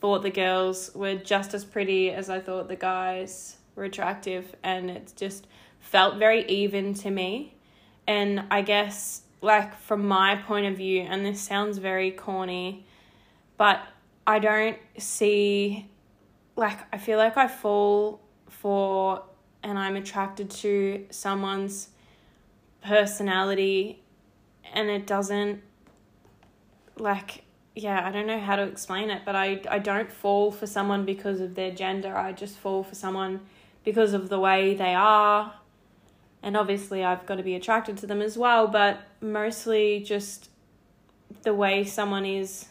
thought 0.00 0.22
the 0.22 0.30
girls 0.30 0.92
were 0.94 1.16
just 1.16 1.52
as 1.52 1.64
pretty 1.64 2.10
as 2.10 2.30
i 2.30 2.38
thought 2.38 2.68
the 2.68 2.76
guys 2.76 3.56
were 3.74 3.84
attractive 3.84 4.54
and 4.62 4.90
it 4.90 5.12
just 5.16 5.46
felt 5.80 6.16
very 6.16 6.44
even 6.46 6.94
to 6.94 7.10
me. 7.10 7.54
And 8.06 8.44
i 8.50 8.62
guess 8.62 9.22
like 9.40 9.76
from 9.80 10.06
my 10.06 10.36
point 10.36 10.66
of 10.66 10.76
view 10.76 11.00
and 11.02 11.26
this 11.26 11.40
sounds 11.40 11.78
very 11.78 12.12
corny 12.12 12.86
but 13.56 13.80
i 14.26 14.38
don't 14.38 14.78
see 14.98 15.88
like 16.56 16.78
i 16.92 16.98
feel 16.98 17.18
like 17.18 17.36
i 17.36 17.48
fall 17.48 18.20
for 18.48 19.22
and 19.62 19.78
i'm 19.78 19.96
attracted 19.96 20.50
to 20.50 21.04
someone's 21.10 21.88
personality 22.82 24.02
and 24.72 24.88
it 24.88 25.06
doesn't 25.06 25.62
like 26.96 27.44
yeah, 27.74 28.06
I 28.06 28.10
don't 28.10 28.26
know 28.26 28.38
how 28.38 28.56
to 28.56 28.62
explain 28.64 29.10
it, 29.10 29.22
but 29.24 29.34
I 29.34 29.62
I 29.70 29.78
don't 29.78 30.12
fall 30.12 30.50
for 30.50 30.66
someone 30.66 31.04
because 31.04 31.40
of 31.40 31.54
their 31.54 31.70
gender. 31.70 32.16
I 32.16 32.32
just 32.32 32.56
fall 32.58 32.82
for 32.82 32.94
someone 32.94 33.40
because 33.84 34.12
of 34.12 34.28
the 34.28 34.38
way 34.38 34.74
they 34.74 34.94
are. 34.94 35.54
And 36.42 36.56
obviously 36.56 37.04
I've 37.04 37.24
got 37.24 37.36
to 37.36 37.42
be 37.42 37.54
attracted 37.54 37.96
to 37.98 38.06
them 38.06 38.20
as 38.20 38.36
well, 38.36 38.66
but 38.66 39.00
mostly 39.20 40.00
just 40.00 40.50
the 41.42 41.54
way 41.54 41.84
someone 41.84 42.26
is 42.26 42.66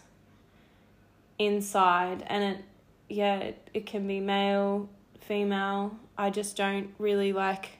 inside 1.45 2.23
and 2.27 2.43
it 2.43 2.65
yeah, 3.09 3.39
it, 3.39 3.69
it 3.73 3.85
can 3.85 4.07
be 4.07 4.21
male, 4.21 4.89
female. 5.19 5.97
I 6.17 6.29
just 6.29 6.55
don't 6.55 6.93
really 6.97 7.33
like 7.33 7.71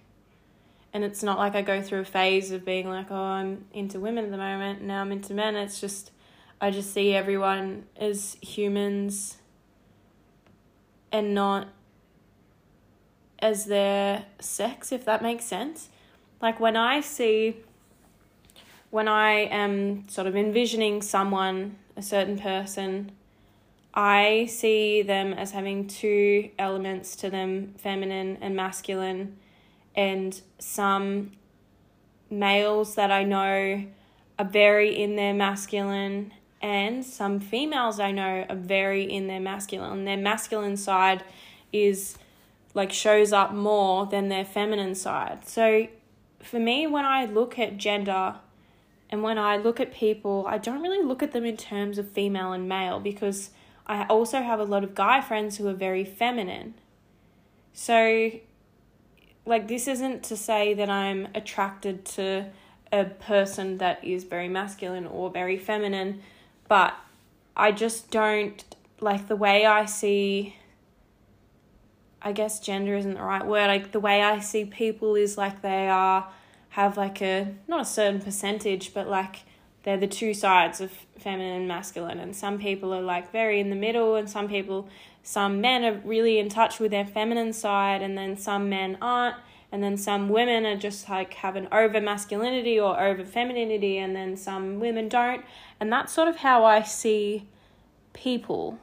and 0.94 1.04
it's 1.04 1.24
not 1.24 1.38
like 1.38 1.56
I 1.56 1.62
go 1.62 1.82
through 1.82 2.02
a 2.02 2.06
phase 2.06 2.52
of 2.52 2.66
being 2.66 2.90
like, 2.90 3.12
oh, 3.12 3.16
I'm 3.16 3.66
into 3.74 4.00
women 4.00 4.26
at 4.26 4.32
the 4.32 4.38
moment, 4.38 4.82
now 4.82 5.02
I'm 5.02 5.12
into 5.12 5.34
men. 5.34 5.56
It's 5.56 5.80
just, 5.80 6.12
I 6.60 6.70
just 6.70 6.94
see 6.94 7.14
everyone 7.14 7.86
as 7.96 8.38
humans 8.42 9.38
and 11.12 11.34
not 11.34 11.70
as 13.40 13.66
their 13.66 14.26
sex, 14.40 14.92
if 14.92 15.06
that 15.06 15.22
makes 15.22 15.46
sense. 15.46 15.90
Like 16.42 16.60
when 16.60 16.76
I 16.76 17.00
see, 17.00 17.58
when 18.90 19.08
I 19.08 19.32
am 19.46 20.10
sort 20.10 20.28
of 20.28 20.36
envisioning 20.36 21.02
someone, 21.02 21.78
a 21.96 22.02
certain 22.02 22.38
person, 22.38 23.12
I 23.94 24.46
see 24.50 25.02
them 25.02 25.34
as 25.34 25.52
having 25.52 25.88
two 25.88 26.50
elements 26.58 27.16
to 27.18 27.30
them 27.30 27.74
feminine 27.78 28.38
and 28.42 28.56
masculine 28.56 29.38
and 29.96 30.40
some 30.60 31.32
males 32.30 32.96
that 32.96 33.12
I 33.12 33.24
know 33.24 33.84
are 34.40 34.46
very 34.46 34.96
in 34.96 35.18
their 35.18 35.34
masculine 35.34 36.34
and 36.62 37.04
some 37.04 37.40
females 37.40 38.00
I 38.00 38.12
know 38.12 38.46
are 38.50 38.56
very 38.56 39.04
in 39.04 39.28
their 39.28 39.40
masculine. 39.40 40.06
Their 40.06 40.18
masculine 40.18 40.78
side 40.78 41.24
is 41.74 42.18
like 42.74 42.94
shows 42.94 43.34
up 43.34 43.54
more 43.54 44.06
than 44.06 44.30
their 44.30 44.46
feminine 44.46 44.96
side. 44.96 45.48
So 45.48 45.88
for 46.40 46.60
me 46.60 46.88
when 46.88 47.04
I 47.04 47.26
look 47.26 47.60
at 47.60 47.78
gender 47.78 48.36
and 49.10 49.24
when 49.24 49.38
I 49.38 49.58
look 49.58 49.82
at 49.82 49.94
people, 49.94 50.46
I 50.48 50.58
don't 50.58 50.82
really 50.82 51.04
look 51.06 51.22
at 51.22 51.34
them 51.34 51.44
in 51.44 51.58
terms 51.58 51.98
of 51.98 52.10
female 52.10 52.54
and 52.54 52.70
male 52.70 53.02
because 53.02 53.50
I 53.92 54.06
also 54.06 54.42
have 54.42 54.62
a 54.62 54.64
lot 54.64 54.86
of 54.86 54.96
guy 54.96 55.20
friends 55.20 55.58
who 55.58 55.68
are 55.68 55.74
very 55.74 56.06
feminine. 56.06 56.76
So 57.74 58.32
like 59.46 59.68
this 59.68 59.86
isn't 59.86 60.24
to 60.24 60.38
say 60.38 60.74
that 60.74 60.90
I'm 60.90 61.28
attracted 61.36 62.06
to 62.06 62.46
a 62.94 63.06
person 63.06 63.80
that 63.80 64.02
is 64.04 64.24
very 64.24 64.48
masculine 64.48 65.06
or 65.06 65.30
very 65.30 65.58
feminine, 65.58 66.22
but 66.70 66.94
I 67.58 67.74
just 67.74 68.12
don't 68.12 68.64
like 69.02 69.28
the 69.28 69.36
way 69.36 69.66
I 69.66 69.86
see 69.86 70.56
I 72.22 72.32
guess 72.32 72.60
gender 72.60 72.96
isn't 72.96 73.16
the 73.16 73.22
right 73.22 73.46
word. 73.46 73.68
Like 73.68 73.92
the 73.92 74.00
way 74.00 74.22
I 74.22 74.40
see 74.40 74.64
people 74.64 75.16
is 75.16 75.38
like 75.38 75.62
they 75.62 75.90
are 75.90 76.32
have 76.70 76.96
like 76.96 77.22
a 77.22 77.56
not 77.68 77.82
a 77.82 77.86
certain 77.86 78.22
percentage, 78.22 78.94
but 78.94 79.10
like 79.10 79.44
they're 79.84 79.98
the 79.98 80.08
two 80.08 80.34
sides 80.34 80.80
of 80.82 80.92
feminine 81.18 81.56
and 81.58 81.68
masculine. 81.68 82.20
And 82.20 82.36
some 82.36 82.60
people 82.60 82.94
are 82.94 83.02
like 83.02 83.32
very 83.32 83.60
in 83.60 83.70
the 83.70 83.76
middle, 83.76 84.16
and 84.16 84.30
some 84.30 84.48
people, 84.48 84.90
some 85.24 85.62
men 85.62 85.84
are 85.84 86.00
really 86.06 86.40
in 86.40 86.50
touch 86.50 86.80
with 86.80 86.92
their 86.92 87.06
feminine 87.06 87.54
side, 87.54 88.02
and 88.02 88.18
then 88.18 88.38
some 88.38 88.70
men 88.70 88.98
aren't. 89.02 89.36
And 89.74 89.82
then 89.82 89.96
some 89.96 90.28
women 90.28 90.66
are 90.66 90.76
just 90.76 91.10
like 91.10 91.34
have 91.36 91.56
an 91.56 91.70
over 91.72 92.02
masculinity 92.02 92.80
or 92.80 93.00
over 93.00 93.24
femininity, 93.24 93.98
and 93.98 94.16
then 94.16 94.36
some 94.36 94.80
women 94.80 95.08
don't. 95.08 95.46
And 95.80 95.92
that's 95.92 96.12
sort 96.12 96.28
of 96.28 96.38
how 96.38 96.66
I 96.66 96.82
see 96.82 97.48
people. 98.14 98.78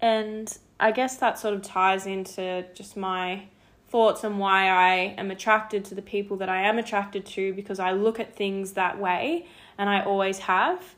And 0.00 0.56
I 0.78 0.90
guess 0.92 1.16
that 1.16 1.38
sort 1.38 1.54
of 1.54 1.62
ties 1.62 2.06
into 2.06 2.66
just 2.74 2.96
my 2.96 3.44
thoughts 3.92 4.24
and 4.24 4.38
why 4.38 4.70
I 4.70 5.14
am 5.18 5.30
attracted 5.30 5.84
to 5.84 5.94
the 5.94 6.00
people 6.00 6.38
that 6.38 6.48
I 6.48 6.62
am 6.62 6.78
attracted 6.78 7.26
to 7.26 7.52
because 7.52 7.78
I 7.78 7.92
look 7.92 8.18
at 8.18 8.34
things 8.34 8.72
that 8.72 8.98
way 8.98 9.46
and 9.76 9.90
I 9.90 10.02
always 10.02 10.38
have. 10.38 10.94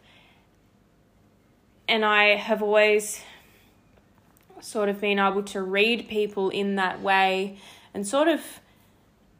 And 1.88 2.04
I 2.04 2.36
have 2.36 2.62
always 2.62 3.20
sort 4.60 4.88
of 4.88 5.00
been 5.00 5.18
able 5.18 5.42
to 5.42 5.60
read 5.60 6.06
people 6.08 6.50
in 6.50 6.76
that 6.76 7.02
way 7.02 7.58
and 7.92 8.06
sort 8.06 8.28
of, 8.28 8.40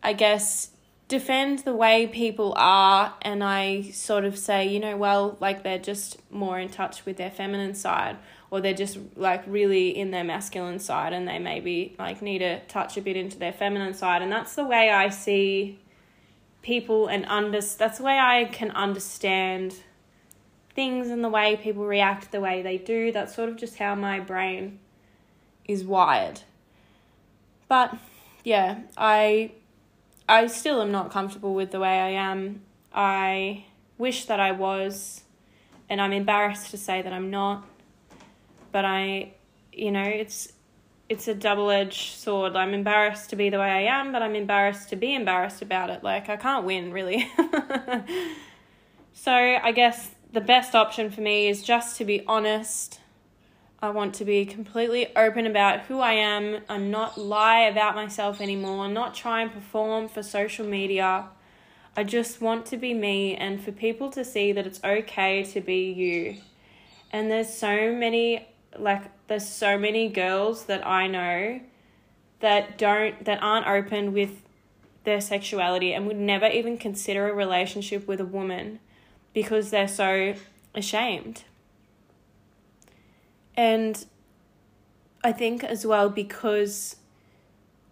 I 0.02 0.14
guess, 0.14 0.70
defend 1.06 1.61
the 1.61 1.76
way 1.76 2.08
people 2.08 2.54
are. 2.56 3.14
And 3.23 3.44
I 3.44 3.82
sort 3.82 4.25
of 4.25 4.37
say, 4.37 4.66
you 4.66 4.80
know, 4.80 4.96
well, 4.96 5.38
like 5.38 5.62
they're 5.62 5.78
just 5.78 6.18
more 6.28 6.58
in 6.58 6.70
touch 6.70 7.06
with 7.06 7.18
their 7.18 7.30
feminine 7.30 7.76
side 7.76 8.16
or 8.50 8.60
they're 8.60 8.74
just 8.74 8.98
like 9.16 9.42
really 9.46 9.88
in 9.88 10.10
their 10.10 10.24
masculine 10.24 10.78
side 10.78 11.12
and 11.12 11.26
they 11.26 11.38
maybe 11.38 11.94
like 11.98 12.22
need 12.22 12.38
to 12.38 12.60
touch 12.66 12.96
a 12.96 13.00
bit 13.00 13.16
into 13.16 13.38
their 13.38 13.52
feminine 13.52 13.94
side. 13.94 14.22
And 14.22 14.30
that's 14.30 14.54
the 14.54 14.64
way 14.64 14.90
I 14.90 15.08
see 15.08 15.78
people 16.62 17.08
and 17.08 17.26
under 17.26 17.60
that's 17.60 17.98
the 17.98 18.04
way 18.04 18.18
I 18.18 18.44
can 18.46 18.70
understand 18.70 19.74
things 20.74 21.08
and 21.08 21.22
the 21.22 21.28
way 21.28 21.56
people 21.56 21.84
react 21.84 22.32
the 22.32 22.40
way 22.40 22.62
they 22.62 22.78
do. 22.78 23.12
That's 23.12 23.34
sort 23.34 23.48
of 23.48 23.56
just 23.56 23.78
how 23.78 23.94
my 23.94 24.20
brain 24.20 24.78
is 25.66 25.84
wired. 25.84 26.40
But 27.68 27.96
yeah 28.44 28.80
I 28.96 29.52
I 30.28 30.46
still 30.46 30.80
am 30.80 30.90
not 30.90 31.10
comfortable 31.10 31.54
with 31.54 31.70
the 31.70 31.80
way 31.80 32.00
I 32.00 32.10
am. 32.10 32.62
I 32.94 33.64
wish 33.98 34.26
that 34.26 34.40
I 34.40 34.52
was 34.52 35.22
and 35.88 36.00
I'm 36.00 36.12
embarrassed 36.12 36.70
to 36.70 36.78
say 36.78 37.02
that 37.02 37.12
I'm 37.12 37.30
not 37.30 37.66
but 38.74 38.84
I, 38.84 39.34
you 39.72 39.92
know, 39.92 40.02
it's 40.02 40.52
it's 41.08 41.28
a 41.28 41.34
double 41.34 41.70
edged 41.70 42.16
sword. 42.16 42.56
I'm 42.56 42.74
embarrassed 42.74 43.30
to 43.30 43.36
be 43.36 43.48
the 43.48 43.58
way 43.60 43.70
I 43.70 43.82
am, 43.82 44.10
but 44.10 44.20
I'm 44.20 44.34
embarrassed 44.34 44.88
to 44.88 44.96
be 44.96 45.14
embarrassed 45.14 45.62
about 45.62 45.90
it. 45.90 46.02
Like 46.02 46.28
I 46.28 46.36
can't 46.36 46.64
win 46.64 46.92
really. 46.92 47.30
so 49.12 49.32
I 49.32 49.70
guess 49.70 50.10
the 50.32 50.40
best 50.40 50.74
option 50.74 51.08
for 51.08 51.20
me 51.20 51.46
is 51.46 51.62
just 51.62 51.98
to 51.98 52.04
be 52.04 52.24
honest. 52.26 52.98
I 53.80 53.90
want 53.90 54.12
to 54.16 54.24
be 54.24 54.44
completely 54.44 55.14
open 55.14 55.46
about 55.46 55.82
who 55.82 56.00
I 56.00 56.14
am 56.14 56.62
and 56.68 56.90
not 56.90 57.16
lie 57.16 57.60
about 57.60 57.94
myself 57.94 58.40
anymore, 58.40 58.88
not 58.88 59.14
try 59.14 59.42
and 59.42 59.52
perform 59.52 60.08
for 60.08 60.24
social 60.24 60.66
media. 60.66 61.28
I 61.96 62.02
just 62.02 62.40
want 62.40 62.66
to 62.66 62.76
be 62.76 62.92
me 62.92 63.37
and 63.37 63.62
for 63.62 63.70
people 63.70 64.10
to 64.10 64.24
see 64.24 64.50
that 64.50 64.66
it's 64.66 64.82
okay 64.82 65.44
to 65.44 65.60
be 65.60 65.92
you. 65.92 66.38
And 67.12 67.30
there's 67.30 67.54
so 67.54 67.92
many 67.92 68.48
like 68.78 69.02
there's 69.26 69.48
so 69.48 69.78
many 69.78 70.08
girls 70.08 70.64
that 70.64 70.87
I 70.87 71.06
know 71.06 71.60
that 72.40 72.78
don't 72.78 73.24
that 73.24 73.42
aren't 73.42 73.66
open 73.66 74.12
with 74.12 74.42
their 75.04 75.20
sexuality 75.20 75.92
and 75.92 76.06
would 76.06 76.16
never 76.16 76.46
even 76.46 76.78
consider 76.78 77.28
a 77.28 77.34
relationship 77.34 78.08
with 78.08 78.20
a 78.20 78.24
woman 78.24 78.80
because 79.32 79.70
they're 79.70 79.88
so 79.88 80.34
ashamed. 80.74 81.44
And 83.56 84.04
I 85.22 85.32
think 85.32 85.62
as 85.62 85.87
well 85.87 86.08
because 86.10 86.96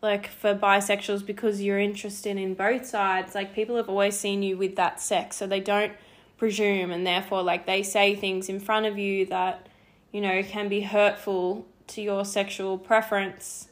like 0.03 0.27
for 0.27 0.55
bisexuals 0.55 1.25
because 1.25 1.63
you're 1.63 1.79
interested 1.79 2.37
in 2.37 2.55
both 2.55 2.87
sides, 2.87 3.35
like 3.35 3.55
people 3.55 3.77
have 3.77 3.89
always 3.89 4.19
seen 4.19 4.43
you 4.43 4.57
with 4.57 4.77
that 4.77 5.01
sex, 5.01 5.37
so 5.37 5.47
they 5.47 5.61
don't 5.61 5.93
presume 6.37 6.91
and 6.91 7.07
therefore 7.07 7.41
like 7.43 7.67
they 7.67 7.85
say 7.85 8.17
things 8.17 8.49
in 8.49 8.59
front 8.59 8.85
of 8.85 8.99
you 8.99 9.25
that 9.27 9.69
you 10.13 10.21
know, 10.21 10.43
can 10.43 10.69
be 10.69 10.83
hurtful 10.83 11.67
to 11.89 12.03
your 12.03 12.25
sexual 12.25 12.79
preference. 12.79 13.69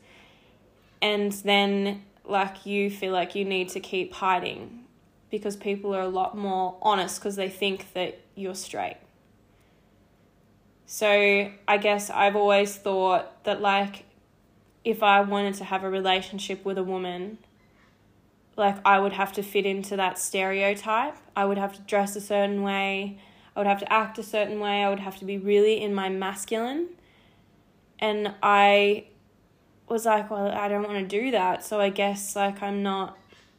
And 1.03 1.33
then, 1.33 2.03
like, 2.24 2.66
you 2.66 2.90
feel 2.90 3.12
like 3.12 3.35
you 3.35 3.44
need 3.44 3.68
to 3.70 3.81
keep 3.81 4.14
hiding 4.14 4.85
because 5.31 5.57
people 5.57 5.94
are 5.94 6.03
a 6.03 6.09
lot 6.09 6.37
more 6.37 6.76
honest 6.83 7.20
because 7.20 7.37
they 7.37 7.48
think 7.48 7.92
that 7.92 8.20
you're 8.35 8.55
straight. 8.55 8.96
So, 10.87 11.50
I 11.68 11.76
guess 11.79 12.11
I've 12.11 12.35
always 12.35 12.74
thought 12.76 13.44
that, 13.44 13.61
like, 13.61 14.05
if 14.85 15.03
I 15.03 15.20
wanted 15.20 15.55
to 15.55 15.64
have 15.64 15.85
a 15.85 15.90
relationship 15.90 16.64
with 16.64 16.79
a 16.79 16.83
woman, 16.83 17.38
like, 18.57 18.76
I 18.85 18.98
would 18.98 19.12
have 19.12 19.33
to 19.35 19.42
fit 19.42 19.66
into 19.66 19.96
that 19.96 20.18
stereotype. 20.18 21.16
I 21.37 21.44
would 21.44 21.59
have 21.59 21.74
to 21.74 21.81
dress 21.83 22.16
a 22.16 22.20
certain 22.20 22.62
way. 22.62 23.18
I 23.55 23.61
would 23.61 23.67
have 23.67 23.81
to 23.81 23.93
act 23.93 24.19
a 24.19 24.23
certain 24.23 24.61
way. 24.61 24.83
I 24.83 24.89
would 24.89 25.01
have 25.01 25.19
to 25.19 25.25
be 25.25 25.39
really 25.39 25.81
in 25.81 25.95
my 25.95 26.09
masculine. 26.09 26.89
And 27.99 28.35
I 28.43 29.07
was 29.89 30.07
like, 30.07 30.31
well, 30.31 30.49
I 30.49 30.69
don't 30.69 30.85
want 30.85 30.99
to 30.99 31.21
do 31.21 31.33
that. 31.33 31.65
So 31.65 31.81
I 31.81 31.91
guess 31.91 32.37
like 32.37 32.63
I'm 32.63 32.83
not 32.83 33.19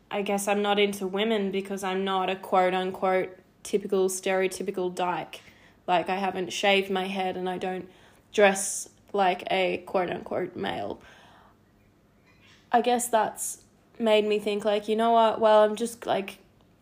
I 0.09 0.21
guess 0.23 0.47
I'm 0.47 0.61
not 0.61 0.77
into 0.77 1.07
women 1.07 1.51
because 1.51 1.83
I'm 1.83 2.03
not 2.03 2.29
a 2.29 2.35
quote 2.35 2.73
unquote 2.73 3.37
typical 3.63 4.09
stereotypical 4.09 4.93
dyke. 4.93 5.41
Like 5.87 6.09
I 6.09 6.17
haven't 6.17 6.51
shaved 6.51 6.89
my 6.89 7.07
head 7.07 7.37
and 7.37 7.49
I 7.49 7.57
don't 7.57 7.89
dress 8.33 8.89
like 9.13 9.43
a 9.51 9.83
quote 9.85 10.09
unquote 10.09 10.55
male. 10.55 11.01
I 12.71 12.81
guess 12.81 13.09
that's 13.09 13.61
made 13.99 14.25
me 14.25 14.39
think 14.39 14.63
like, 14.65 14.87
you 14.87 14.95
know 14.95 15.11
what? 15.11 15.39
Well, 15.39 15.63
I'm 15.63 15.75
just 15.75 16.05
like 16.05 16.39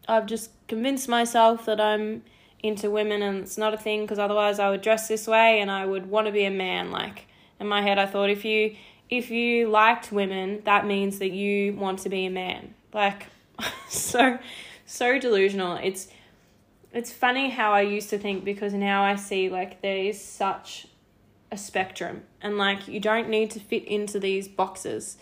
I've 0.08 0.26
just 0.26 0.52
convinced 0.68 1.10
myself 1.10 1.66
that 1.66 1.82
I'm 1.82 2.24
into 2.62 2.90
women 2.90 3.22
and 3.22 3.40
it's 3.40 3.58
not 3.58 3.74
a 3.74 3.78
thing 3.78 4.02
because 4.02 4.20
otherwise 4.20 4.60
I 4.60 4.70
would 4.70 4.82
dress 4.82 5.08
this 5.08 5.28
way 5.28 5.62
and 5.62 5.72
I 5.72 5.86
would 5.86 6.08
want 6.08 6.28
to 6.28 6.34
be 6.34 6.46
a 6.46 6.52
man 6.52 6.92
like 6.92 7.28
in 7.60 7.68
my 7.68 7.82
head 7.82 7.98
I 7.98 8.06
thought 8.06 8.30
if 8.30 8.44
you 8.44 8.76
if 9.10 9.32
you 9.32 9.70
liked 9.70 10.12
women 10.12 10.62
that 10.66 10.86
means 10.86 11.20
that 11.20 11.32
you 11.32 11.74
want 11.74 12.00
to 12.00 12.10
be 12.10 12.26
a 12.26 12.30
man. 12.30 12.74
Like 12.94 13.28
so 13.90 14.40
so 14.86 15.20
delusional. 15.20 15.78
It's 15.78 16.10
it's 16.92 17.12
funny 17.12 17.50
how 17.50 17.72
I 17.72 17.82
used 17.82 18.10
to 18.10 18.18
think 18.18 18.44
because 18.44 18.74
now 18.74 19.04
I 19.04 19.16
see 19.16 19.50
like 19.50 19.82
there 19.82 19.98
is 19.98 20.20
such 20.20 20.88
a 21.52 21.58
spectrum 21.58 22.24
and 22.42 22.58
like 22.58 22.88
you 22.88 23.00
don't 23.00 23.30
need 23.30 23.52
to 23.52 23.60
fit 23.60 23.86
into 23.86 24.20
these 24.20 24.48
boxes. 24.48 25.18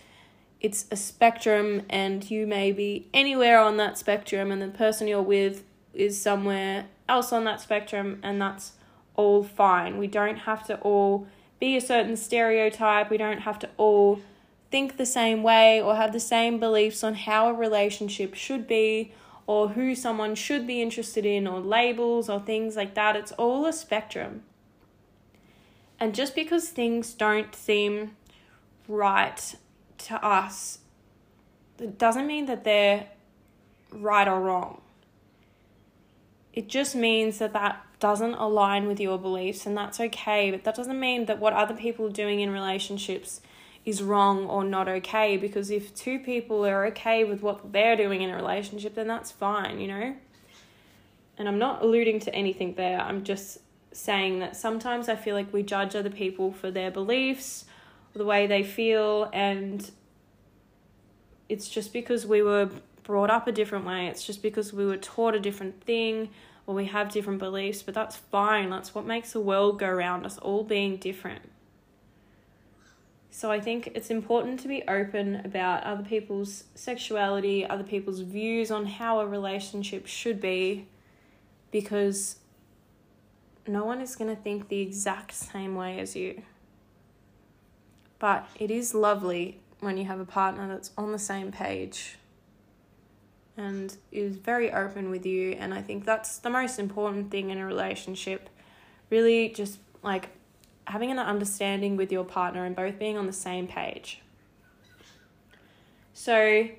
It's 0.59 0.85
a 0.89 0.95
spectrum 0.95 1.83
and 1.89 2.29
you 2.31 2.47
may 2.47 2.71
be 2.71 3.07
anywhere 3.13 3.59
on 3.59 3.77
that 3.77 3.97
spectrum 3.97 4.51
and 4.51 4.61
the 4.61 4.69
person 4.69 5.07
you're 5.07 5.21
with 5.21 5.63
is 5.97 6.21
somewhere 6.21 6.85
else 7.09 7.33
on 7.33 7.43
that 7.45 7.61
spectrum, 7.61 8.19
and 8.23 8.41
that's 8.41 8.73
all 9.15 9.43
fine. 9.43 9.97
We 9.97 10.07
don't 10.07 10.37
have 10.37 10.65
to 10.67 10.77
all 10.79 11.27
be 11.59 11.75
a 11.75 11.81
certain 11.81 12.15
stereotype, 12.15 13.09
we 13.09 13.17
don't 13.17 13.41
have 13.41 13.59
to 13.59 13.69
all 13.77 14.21
think 14.69 14.97
the 14.97 15.05
same 15.05 15.43
way 15.43 15.81
or 15.81 15.95
have 15.95 16.13
the 16.13 16.19
same 16.19 16.59
beliefs 16.59 17.03
on 17.03 17.15
how 17.15 17.49
a 17.49 17.53
relationship 17.53 18.35
should 18.35 18.67
be 18.67 19.11
or 19.47 19.69
who 19.69 19.95
someone 19.95 20.35
should 20.35 20.67
be 20.67 20.81
interested 20.81 21.25
in 21.25 21.47
or 21.47 21.59
labels 21.59 22.29
or 22.29 22.39
things 22.39 22.75
like 22.75 22.93
that. 22.95 23.15
It's 23.15 23.31
all 23.33 23.65
a 23.65 23.73
spectrum. 23.73 24.43
And 25.99 26.13
just 26.13 26.35
because 26.35 26.69
things 26.69 27.13
don't 27.13 27.55
seem 27.55 28.15
right 28.87 29.55
to 29.99 30.23
us, 30.23 30.79
it 31.79 31.97
doesn't 31.97 32.27
mean 32.27 32.45
that 32.47 32.63
they're 32.63 33.07
right 33.91 34.27
or 34.27 34.39
wrong. 34.41 34.81
It 36.57 36.67
just 36.67 36.95
means 36.95 37.37
that 37.37 37.53
that 37.53 37.85
doesn't 37.99 38.33
align 38.33 38.87
with 38.87 38.99
your 38.99 39.19
beliefs, 39.19 39.67
and 39.67 39.77
that's 39.77 39.99
okay. 39.99 40.49
But 40.49 40.63
that 40.63 40.73
doesn't 40.73 40.99
mean 40.99 41.27
that 41.27 41.37
what 41.37 41.53
other 41.53 41.75
people 41.75 42.07
are 42.07 42.11
doing 42.11 42.39
in 42.39 42.49
relationships 42.49 43.41
is 43.85 44.01
wrong 44.01 44.47
or 44.47 44.63
not 44.63 44.87
okay. 44.87 45.37
Because 45.37 45.69
if 45.69 45.93
two 45.93 46.17
people 46.17 46.65
are 46.65 46.87
okay 46.87 47.23
with 47.23 47.43
what 47.43 47.71
they're 47.71 47.95
doing 47.95 48.23
in 48.23 48.31
a 48.31 48.35
relationship, 48.35 48.95
then 48.95 49.05
that's 49.05 49.29
fine, 49.31 49.79
you 49.79 49.87
know? 49.87 50.15
And 51.37 51.47
I'm 51.47 51.59
not 51.59 51.83
alluding 51.83 52.21
to 52.21 52.33
anything 52.33 52.73
there. 52.73 53.01
I'm 53.01 53.23
just 53.23 53.59
saying 53.91 54.39
that 54.39 54.55
sometimes 54.55 55.09
I 55.09 55.15
feel 55.15 55.35
like 55.35 55.53
we 55.53 55.61
judge 55.61 55.95
other 55.95 56.09
people 56.09 56.51
for 56.51 56.71
their 56.71 56.89
beliefs, 56.89 57.65
the 58.15 58.25
way 58.25 58.47
they 58.47 58.63
feel, 58.63 59.29
and 59.31 59.91
it's 61.49 61.69
just 61.69 61.93
because 61.93 62.25
we 62.25 62.41
were 62.41 62.71
brought 63.07 63.29
up 63.29 63.47
a 63.47 63.53
different 63.53 63.85
way. 63.85 64.07
It's 64.07 64.25
just 64.25 64.41
because 64.41 64.73
we 64.73 64.85
were 64.85 64.97
taught 64.97 65.33
a 65.33 65.39
different 65.39 65.81
thing 65.81 66.29
or 66.65 66.75
we 66.75 66.85
have 66.87 67.09
different 67.09 67.39
beliefs, 67.39 67.81
but 67.81 67.93
that's 67.93 68.17
fine. 68.17 68.69
That's 68.69 68.93
what 68.93 69.05
makes 69.05 69.31
the 69.31 69.39
world 69.39 69.79
go 69.79 69.87
around 69.87 70.25
us 70.25 70.37
all 70.39 70.65
being 70.65 70.97
different. 70.97 71.49
So 73.31 73.49
I 73.49 73.61
think 73.61 73.91
it's 73.95 74.09
important 74.09 74.59
to 74.59 74.67
be 74.67 74.83
open 74.89 75.37
about 75.45 75.83
other 75.83 76.03
people's 76.03 76.65
sexuality, 76.75 77.65
other 77.65 77.85
people's 77.85 78.19
views 78.19 78.71
on 78.71 78.85
how 78.85 79.21
a 79.21 79.25
relationship 79.25 80.05
should 80.05 80.41
be, 80.41 80.87
because 81.71 82.39
no 83.65 83.85
one 83.85 84.01
is 84.01 84.17
going 84.17 84.35
to 84.35 84.41
think 84.41 84.67
the 84.67 84.81
exact 84.81 85.33
same 85.33 85.75
way 85.75 85.97
as 85.99 86.13
you. 86.13 86.41
But 88.19 88.49
it 88.59 88.69
is 88.69 88.93
lovely 88.93 89.61
when 89.79 89.97
you 89.97 90.05
have 90.05 90.19
a 90.19 90.25
partner 90.25 90.67
that's 90.67 90.91
on 90.97 91.13
the 91.13 91.19
same 91.19 91.53
page 91.53 92.17
and 93.57 93.97
is 94.11 94.37
very 94.37 94.71
open 94.71 95.09
with 95.09 95.25
you. 95.25 95.51
And 95.53 95.73
I 95.73 95.81
think 95.81 96.05
that's 96.05 96.37
the 96.37 96.49
most 96.49 96.79
important 96.79 97.31
thing 97.31 97.49
in 97.49 97.57
a 97.57 97.65
relationship. 97.65 98.49
Really, 99.09 99.49
just 99.49 99.79
like 100.03 100.29
having 100.85 101.11
an 101.11 101.19
understanding 101.19 101.97
with 101.97 102.11
your 102.11 102.23
partner 102.23 102.63
and 102.63 102.75
both 102.75 102.97
being 102.97 103.17
on 103.17 103.25
the 103.25 103.33
same 103.33 103.67
page. 103.67 104.21
So, 106.13 106.69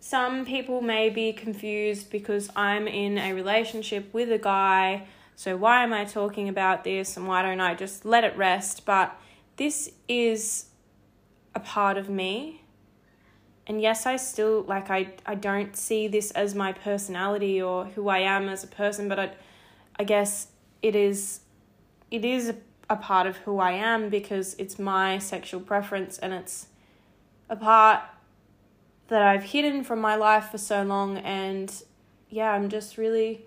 some 0.00 0.44
people 0.44 0.80
may 0.80 1.08
be 1.08 1.32
confused 1.32 2.10
because 2.10 2.50
I'm 2.56 2.88
in 2.88 3.18
a 3.18 3.32
relationship 3.32 4.12
with 4.12 4.32
a 4.32 4.38
guy. 4.38 5.06
So, 5.36 5.56
why 5.56 5.84
am 5.84 5.92
I 5.92 6.04
talking 6.04 6.48
about 6.48 6.82
this 6.82 7.16
and 7.16 7.28
why 7.28 7.42
don't 7.42 7.60
I 7.60 7.74
just 7.74 8.04
let 8.04 8.24
it 8.24 8.36
rest? 8.36 8.84
But 8.84 9.16
this 9.56 9.90
is 10.08 10.66
a 11.54 11.60
part 11.60 11.96
of 11.96 12.08
me. 12.08 12.61
And 13.66 13.80
yes, 13.80 14.06
I 14.06 14.16
still 14.16 14.62
like 14.62 14.90
I 14.90 15.14
I 15.24 15.34
don't 15.34 15.76
see 15.76 16.08
this 16.08 16.30
as 16.32 16.54
my 16.54 16.72
personality 16.72 17.62
or 17.62 17.86
who 17.86 18.08
I 18.08 18.18
am 18.18 18.48
as 18.48 18.64
a 18.64 18.68
person, 18.68 19.08
but 19.08 19.18
I 19.18 19.30
I 19.98 20.04
guess 20.04 20.48
it 20.82 20.96
is 20.96 21.40
it 22.10 22.24
is 22.24 22.48
a 22.48 22.56
a 22.92 22.96
part 22.96 23.26
of 23.26 23.38
who 23.38 23.58
I 23.58 23.72
am 23.72 24.10
because 24.10 24.54
it's 24.58 24.78
my 24.78 25.18
sexual 25.18 25.60
preference 25.60 26.18
and 26.18 26.32
it's 26.34 26.66
a 27.48 27.56
part 27.56 28.02
that 29.08 29.22
I've 29.22 29.44
hidden 29.44 29.82
from 29.82 30.00
my 30.00 30.14
life 30.14 30.50
for 30.50 30.58
so 30.58 30.82
long. 30.82 31.16
And 31.18 31.72
yeah, 32.28 32.52
I'm 32.52 32.68
just 32.68 32.98
really 32.98 33.46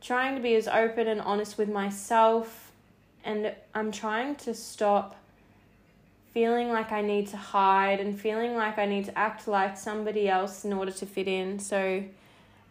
trying 0.00 0.34
to 0.34 0.42
be 0.42 0.56
as 0.56 0.66
open 0.66 1.06
and 1.06 1.20
honest 1.20 1.58
with 1.58 1.68
myself. 1.68 2.72
And 3.24 3.54
I'm 3.72 3.92
trying 3.92 4.34
to 4.36 4.52
stop 4.52 5.14
feeling 6.32 6.70
like 6.70 6.92
I 6.92 7.02
need 7.02 7.28
to 7.28 7.36
hide 7.36 8.00
and 8.00 8.18
feeling 8.18 8.54
like 8.54 8.78
I 8.78 8.86
need 8.86 9.04
to 9.06 9.18
act 9.18 9.46
like 9.46 9.76
somebody 9.76 10.28
else 10.28 10.64
in 10.64 10.72
order 10.72 10.90
to 10.92 11.06
fit 11.06 11.28
in. 11.28 11.58
So 11.58 12.02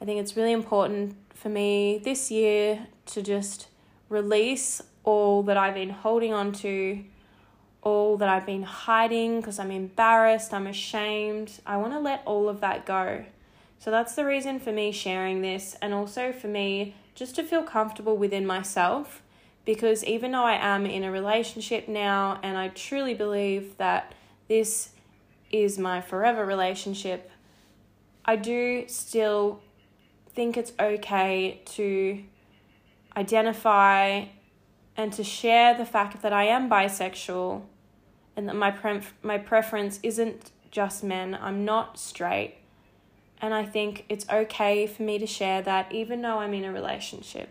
I 0.02 0.06
think 0.06 0.19
it's 0.19 0.36
really 0.36 0.52
important 0.52 1.15
for 1.30 1.50
me 1.50 2.02
this 2.04 2.32
year 2.32 2.88
to 3.08 3.21
just 3.21 3.67
release 4.10 4.82
all 5.04 5.43
that 5.43 5.58
I've 5.58 5.76
been 5.76 5.89
holding 5.89 6.34
on 6.34 6.52
to, 6.54 7.04
all 7.84 8.17
that 8.17 8.30
I've 8.30 8.45
been 8.45 8.63
hiding 8.63 9.39
because 9.39 9.60
I'm 9.60 9.71
embarrassed, 9.71 10.54
I'm 10.54 10.67
ashamed. 10.67 11.60
I 11.65 11.78
want 11.78 11.93
to 11.93 12.00
let 12.00 12.24
all 12.26 12.50
of 12.50 12.62
that 12.62 12.86
go. 12.86 13.26
So 13.80 13.89
that's 13.89 14.13
the 14.15 14.26
reason 14.26 14.60
for 14.60 14.71
me 14.71 14.91
sharing 14.91 15.41
this, 15.41 15.76
and 15.82 15.91
also 15.91 16.32
for 16.32 16.47
me 16.47 16.93
just 17.15 17.36
to 17.36 17.43
feel 17.43 17.63
comfortable 17.63 18.15
within 18.15 18.45
myself. 18.45 19.24
Because 19.65 20.04
even 20.04 20.32
though 20.32 20.43
I 20.43 20.56
am 20.56 20.86
in 20.86 21.04
a 21.04 21.12
relationship 21.12 21.88
now, 21.88 22.39
and 22.41 22.58
I 22.58 22.69
truly 22.69 23.13
believe 23.13 23.78
that 23.78 24.13
this 24.47 24.89
is 25.52 25.78
my 25.78 26.02
forever 26.02 26.45
relationship, 26.45 27.30
I 28.26 28.36
do 28.36 28.86
still 28.88 29.62
think 30.34 30.58
it's 30.58 30.74
okay 30.80 31.62
to 31.65 32.24
identify 33.15 34.26
and 34.97 35.13
to 35.13 35.24
share 35.24 35.78
the 35.78 35.86
fact 35.86 36.21
that 36.21 36.34
I 36.34 36.45
am 36.45 36.69
bisexual 36.69 37.63
and 38.36 38.47
that 38.47 38.56
my 38.56 38.71
pre- 38.71 39.02
my 39.21 39.38
preference 39.38 40.00
isn't 40.04 40.52
just 40.69 41.04
men. 41.04 41.38
I'm 41.39 41.65
not 41.65 42.00
straight. 42.00 42.56
And 43.41 43.54
I 43.54 43.65
think 43.65 44.06
it's 44.08 44.28
okay 44.30 44.88
for 44.88 45.04
me 45.04 45.17
to 45.17 45.26
share 45.26 45.62
that 45.63 45.91
even 45.91 46.21
though 46.21 46.39
I'm 46.39 46.54
in 46.54 46.63
a 46.63 46.71
relationship. 46.71 47.50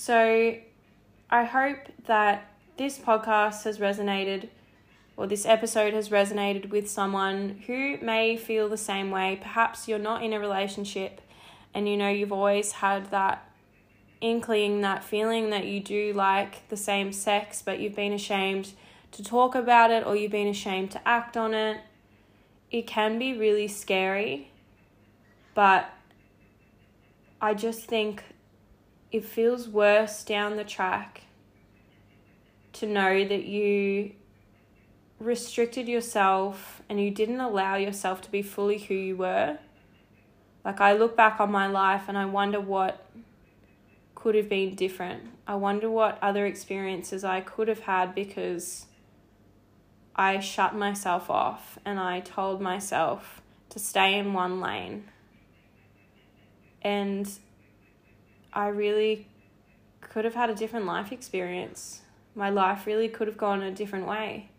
So 0.00 0.54
I 1.28 1.42
hope 1.42 1.78
that 2.06 2.52
this 2.76 3.00
podcast 3.00 3.64
has 3.64 3.78
resonated 3.78 4.48
or 5.16 5.26
this 5.26 5.44
episode 5.44 5.92
has 5.92 6.10
resonated 6.10 6.70
with 6.70 6.88
someone 6.88 7.64
who 7.66 7.98
may 8.00 8.36
feel 8.36 8.68
the 8.68 8.76
same 8.76 9.10
way. 9.10 9.40
Perhaps 9.42 9.88
you're 9.88 9.98
not 9.98 10.22
in 10.22 10.32
a 10.32 10.38
relationship 10.38 11.20
and 11.74 11.88
you 11.88 11.96
know 11.96 12.08
you've 12.08 12.30
always 12.30 12.70
had 12.70 13.10
that 13.10 13.44
inkling, 14.20 14.82
that 14.82 15.02
feeling 15.02 15.50
that 15.50 15.66
you 15.66 15.80
do 15.80 16.12
like 16.12 16.68
the 16.68 16.76
same 16.76 17.12
sex, 17.12 17.60
but 17.60 17.80
you've 17.80 17.96
been 17.96 18.12
ashamed 18.12 18.74
to 19.10 19.24
talk 19.24 19.56
about 19.56 19.90
it 19.90 20.06
or 20.06 20.14
you've 20.14 20.30
been 20.30 20.46
ashamed 20.46 20.92
to 20.92 21.08
act 21.08 21.36
on 21.36 21.54
it, 21.54 21.80
it 22.70 22.86
can 22.86 23.18
be 23.18 23.36
really 23.36 23.66
scary. 23.66 24.52
But 25.54 25.90
I 27.40 27.52
just 27.52 27.86
think 27.86 28.22
it 29.10 29.24
feels 29.24 29.68
worse 29.68 30.22
down 30.24 30.56
the 30.56 30.64
track 30.64 31.22
to 32.74 32.86
know 32.86 33.26
that 33.26 33.44
you 33.44 34.12
restricted 35.18 35.88
yourself 35.88 36.82
and 36.88 37.00
you 37.00 37.10
didn't 37.10 37.40
allow 37.40 37.76
yourself 37.76 38.20
to 38.22 38.30
be 38.30 38.42
fully 38.42 38.78
who 38.78 38.94
you 38.94 39.16
were. 39.16 39.58
Like, 40.64 40.80
I 40.80 40.92
look 40.92 41.16
back 41.16 41.40
on 41.40 41.50
my 41.50 41.66
life 41.66 42.04
and 42.08 42.18
I 42.18 42.26
wonder 42.26 42.60
what 42.60 43.04
could 44.14 44.34
have 44.34 44.48
been 44.48 44.74
different. 44.74 45.22
I 45.46 45.54
wonder 45.54 45.90
what 45.90 46.18
other 46.20 46.44
experiences 46.44 47.24
I 47.24 47.40
could 47.40 47.68
have 47.68 47.80
had 47.80 48.14
because 48.14 48.86
I 50.14 50.40
shut 50.40 50.74
myself 50.74 51.30
off 51.30 51.78
and 51.84 51.98
I 51.98 52.20
told 52.20 52.60
myself 52.60 53.40
to 53.70 53.78
stay 53.78 54.18
in 54.18 54.34
one 54.34 54.60
lane. 54.60 55.04
And 56.82 57.28
I 58.58 58.66
really 58.66 59.28
could 60.00 60.24
have 60.24 60.34
had 60.34 60.50
a 60.50 60.54
different 60.54 60.84
life 60.84 61.12
experience. 61.12 62.00
My 62.34 62.50
life 62.50 62.86
really 62.86 63.08
could 63.08 63.28
have 63.28 63.36
gone 63.36 63.62
a 63.62 63.70
different 63.70 64.08
way. 64.08 64.50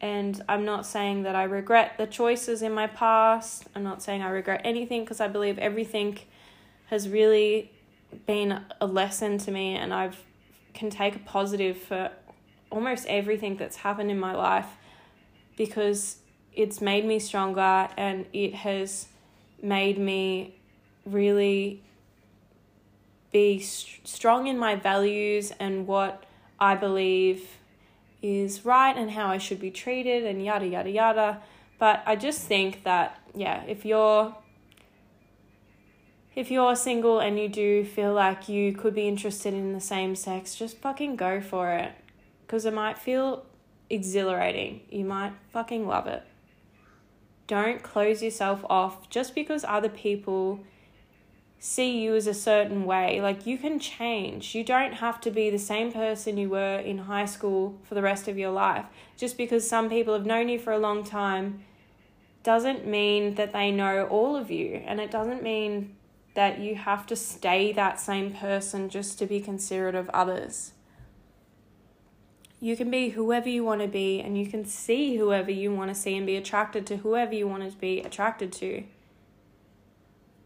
And 0.00 0.42
I'm 0.48 0.64
not 0.64 0.84
saying 0.84 1.22
that 1.22 1.36
I 1.36 1.44
regret 1.44 1.96
the 1.96 2.08
choices 2.08 2.60
in 2.62 2.72
my 2.72 2.88
past. 2.88 3.68
I'm 3.76 3.84
not 3.84 4.02
saying 4.02 4.22
I 4.22 4.30
regret 4.30 4.62
anything 4.64 5.04
because 5.04 5.20
I 5.20 5.28
believe 5.28 5.60
everything 5.60 6.18
has 6.86 7.08
really 7.08 7.70
been 8.26 8.64
a 8.80 8.86
lesson 8.86 9.38
to 9.38 9.52
me 9.52 9.76
and 9.76 9.94
I've 9.94 10.20
can 10.74 10.90
take 10.90 11.14
a 11.14 11.20
positive 11.20 11.76
for 11.76 12.10
almost 12.70 13.06
everything 13.06 13.56
that's 13.56 13.76
happened 13.76 14.10
in 14.10 14.18
my 14.18 14.34
life 14.34 14.66
because 15.56 16.16
it's 16.52 16.80
made 16.80 17.04
me 17.04 17.20
stronger 17.20 17.88
and 17.96 18.26
it 18.32 18.54
has 18.54 19.06
made 19.62 19.98
me 19.98 20.56
really 21.06 21.82
be 23.32 23.60
st- 23.60 24.06
strong 24.06 24.46
in 24.46 24.58
my 24.58 24.74
values 24.74 25.52
and 25.58 25.86
what 25.86 26.24
I 26.58 26.74
believe 26.74 27.56
is 28.22 28.64
right 28.64 28.96
and 28.96 29.10
how 29.12 29.28
I 29.28 29.38
should 29.38 29.60
be 29.60 29.70
treated 29.70 30.24
and 30.24 30.44
yada 30.44 30.66
yada 30.66 30.90
yada. 30.90 31.42
But 31.78 32.02
I 32.06 32.16
just 32.16 32.42
think 32.42 32.84
that, 32.84 33.18
yeah, 33.34 33.62
if 33.66 33.84
you're 33.84 34.34
if 36.36 36.50
you're 36.50 36.76
single 36.76 37.18
and 37.18 37.38
you 37.38 37.48
do 37.48 37.84
feel 37.84 38.12
like 38.12 38.48
you 38.48 38.72
could 38.72 38.94
be 38.94 39.08
interested 39.08 39.52
in 39.52 39.72
the 39.72 39.80
same 39.80 40.14
sex, 40.14 40.54
just 40.54 40.78
fucking 40.78 41.16
go 41.16 41.40
for 41.40 41.72
it. 41.72 41.92
Because 42.46 42.64
it 42.64 42.72
might 42.72 42.98
feel 42.98 43.44
exhilarating. 43.88 44.82
You 44.90 45.04
might 45.04 45.32
fucking 45.52 45.86
love 45.86 46.06
it. 46.06 46.22
Don't 47.46 47.82
close 47.82 48.22
yourself 48.22 48.64
off 48.70 49.10
just 49.10 49.34
because 49.34 49.64
other 49.64 49.88
people 49.88 50.60
see 51.62 52.00
you 52.00 52.16
as 52.16 52.26
a 52.26 52.32
certain 52.32 52.86
way. 52.86 53.20
Like, 53.20 53.46
you 53.46 53.58
can 53.58 53.78
change. 53.78 54.54
You 54.54 54.64
don't 54.64 54.94
have 54.94 55.20
to 55.20 55.30
be 55.30 55.50
the 55.50 55.58
same 55.58 55.92
person 55.92 56.38
you 56.38 56.48
were 56.48 56.78
in 56.78 56.98
high 56.98 57.26
school 57.26 57.78
for 57.84 57.94
the 57.94 58.02
rest 58.02 58.26
of 58.26 58.38
your 58.38 58.50
life. 58.50 58.86
Just 59.16 59.36
because 59.36 59.68
some 59.68 59.90
people 59.90 60.14
have 60.14 60.24
known 60.24 60.48
you 60.48 60.58
for 60.58 60.72
a 60.72 60.78
long 60.78 61.04
time 61.04 61.62
doesn't 62.42 62.86
mean 62.86 63.34
that 63.34 63.52
they 63.52 63.70
know 63.70 64.06
all 64.06 64.36
of 64.36 64.50
you. 64.50 64.82
And 64.86 65.00
it 65.00 65.10
doesn't 65.10 65.42
mean 65.42 65.94
that 66.32 66.60
you 66.60 66.76
have 66.76 67.06
to 67.08 67.14
stay 67.14 67.72
that 67.72 68.00
same 68.00 68.32
person 68.32 68.88
just 68.88 69.18
to 69.18 69.26
be 69.26 69.38
considerate 69.38 69.94
of 69.94 70.08
others. 70.10 70.72
You 72.58 72.74
can 72.74 72.90
be 72.90 73.10
whoever 73.10 73.50
you 73.50 73.64
want 73.64 73.82
to 73.82 73.88
be, 73.88 74.20
and 74.20 74.38
you 74.38 74.46
can 74.46 74.64
see 74.64 75.16
whoever 75.16 75.50
you 75.50 75.74
want 75.74 75.90
to 75.90 75.94
see 75.94 76.16
and 76.16 76.26
be 76.26 76.36
attracted 76.36 76.86
to 76.86 76.98
whoever 76.98 77.34
you 77.34 77.46
want 77.46 77.70
to 77.70 77.76
be 77.78 78.00
attracted 78.00 78.50
to. 78.54 78.84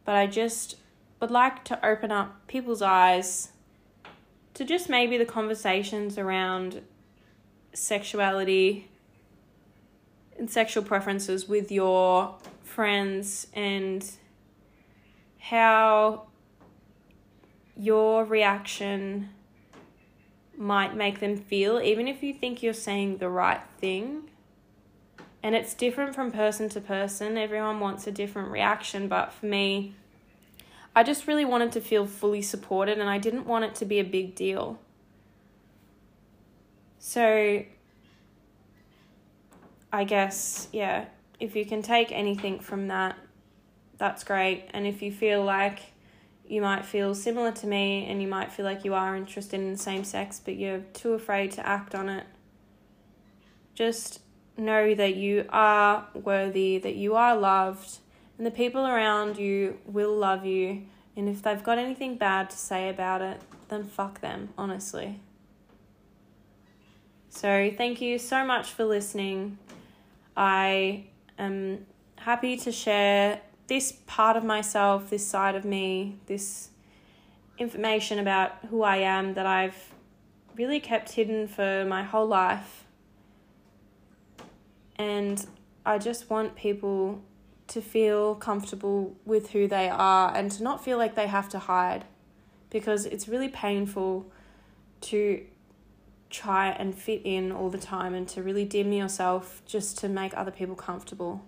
But 0.05 0.17
I 0.17 0.27
just 0.27 0.77
would 1.25 1.31
like 1.31 1.65
to 1.65 1.87
open 1.87 2.13
up 2.13 2.47
people's 2.49 2.83
eyes 2.83 3.49
to 4.53 4.63
just 4.63 4.91
maybe 4.91 5.17
the 5.17 5.25
conversations 5.25 6.19
around 6.19 6.83
sexuality 7.73 8.91
and 10.39 10.51
sexual 10.51 10.83
preferences 10.85 11.49
with 11.49 11.73
your 11.73 12.37
friends 12.63 13.47
and 13.55 14.11
how 15.39 16.27
your 17.75 18.23
reaction 18.27 19.31
might 20.59 20.95
make 20.95 21.21
them 21.21 21.39
feel, 21.39 21.81
even 21.81 22.07
if 22.07 22.23
you 22.23 22.35
think 22.35 22.63
you're 22.63 22.75
saying 22.75 23.17
the 23.17 23.31
right 23.31 23.63
thing. 23.79 24.29
And 25.43 25.55
it's 25.55 25.73
different 25.73 26.15
from 26.15 26.33
person 26.33 26.69
to 26.69 26.83
person. 26.83 27.39
Everyone 27.39 27.81
wants 27.81 28.07
a 28.07 28.13
different 28.13 28.51
reaction, 28.51 29.09
but 29.09 29.33
for 29.33 29.47
me, 29.47 29.95
I 30.97 31.03
just 31.03 31.27
really 31.27 31.45
wanted 31.45 31.73
to 31.73 31.81
feel 31.81 32.07
fully 32.07 32.43
supported 32.43 32.99
and 32.99 33.09
I 33.09 33.19
didn't 33.19 33.47
want 33.47 33.65
it 33.65 33.75
to 33.77 33.85
be 33.85 33.99
a 33.99 34.05
big 34.05 34.35
deal. 34.35 34.79
So, 36.99 37.65
I 39.93 40.05
guess, 40.05 40.69
yeah, 40.73 41.07
if 41.41 41.57
you 41.57 41.67
can 41.67 41.83
take 41.83 42.13
anything 42.13 42.61
from 42.61 42.89
that, 42.89 43.17
that's 43.99 44.25
great. 44.25 44.69
And 44.73 44.87
if 44.87 45.03
you 45.03 45.13
feel 45.13 45.45
like 45.45 45.81
you 46.47 46.61
might 46.61 46.85
feel 46.85 47.15
similar 47.15 47.53
to 47.53 47.67
me 47.67 48.07
and 48.07 48.23
you 48.23 48.29
might 48.29 48.53
feel 48.53 48.65
like 48.65 48.85
you 48.85 48.95
are 48.95 49.17
interested 49.17 49.59
in 49.59 49.73
the 49.73 49.79
same 49.79 50.05
sex 50.05 50.41
but 50.45 50.57
you're 50.57 50.81
too 50.93 51.15
afraid 51.15 51.51
to 51.53 51.67
act 51.67 51.95
on 51.95 52.09
it, 52.09 52.27
just 53.75 54.21
know 54.57 54.95
that 54.95 55.17
you 55.17 55.47
are 55.49 56.07
worthy, 56.15 56.79
that 56.79 56.95
you 56.95 57.17
are 57.17 57.37
loved, 57.37 57.99
and 58.37 58.47
the 58.47 58.51
people 58.51 58.87
around 58.87 59.37
you 59.37 59.79
will 59.87 60.15
love 60.15 60.45
you. 60.45 60.83
And 61.17 61.29
if 61.29 61.43
they've 61.43 61.63
got 61.63 61.79
anything 61.79 62.17
bad 62.17 62.51
to 62.51 62.57
say 62.57 62.89
about 62.89 63.23
it, 63.23 63.41
then 63.69 63.85
fuck 63.85 64.21
them, 64.21 64.49
honestly. 64.59 65.21
So, 67.29 67.71
thank 67.77 68.01
you 68.01 68.19
so 68.19 68.45
much 68.45 68.71
for 68.71 68.85
listening. 68.85 69.59
I 70.37 71.05
am 71.39 71.87
happy 72.17 72.57
to 72.59 72.73
share 72.73 73.41
this 73.67 73.93
part 74.07 74.37
of 74.37 74.45
myself, 74.45 75.11
this 75.11 75.27
side 75.27 75.55
of 75.55 75.65
me, 75.65 76.19
this 76.27 76.71
information 77.59 78.19
about 78.19 78.53
who 78.71 78.83
I 78.83 78.99
am 78.99 79.35
that 79.35 79.47
I've 79.47 79.93
really 80.57 80.81
kept 80.81 81.13
hidden 81.13 81.49
for 81.49 81.85
my 81.85 82.03
whole 82.03 82.27
life. 82.27 82.85
And 84.97 85.45
I 85.85 85.99
just 85.99 86.31
want 86.31 86.55
people 86.55 87.21
to 87.69 87.81
feel 87.81 88.35
comfortable 88.35 89.17
with 89.25 89.51
who 89.51 89.67
they 89.67 89.89
are 89.89 90.35
and 90.37 90.51
to 90.53 90.63
not 90.63 90.85
feel 90.85 90.99
like 90.99 91.15
they 91.15 91.27
have 91.27 91.49
to 91.49 91.59
hide 91.59 92.05
because 92.71 93.07
it's 93.07 93.29
really 93.29 93.49
painful 93.49 94.31
to 95.01 95.45
try 96.31 96.69
and 96.71 96.95
fit 96.95 97.23
in 97.25 97.53
all 97.53 97.71
the 97.71 97.79
time 97.79 98.13
and 98.15 98.27
to 98.29 98.43
really 98.43 98.65
dim 98.65 98.93
yourself 98.93 99.63
just 99.65 99.97
to 99.99 100.09
make 100.09 100.37
other 100.37 100.51
people 100.51 100.75
comfortable. 100.75 101.45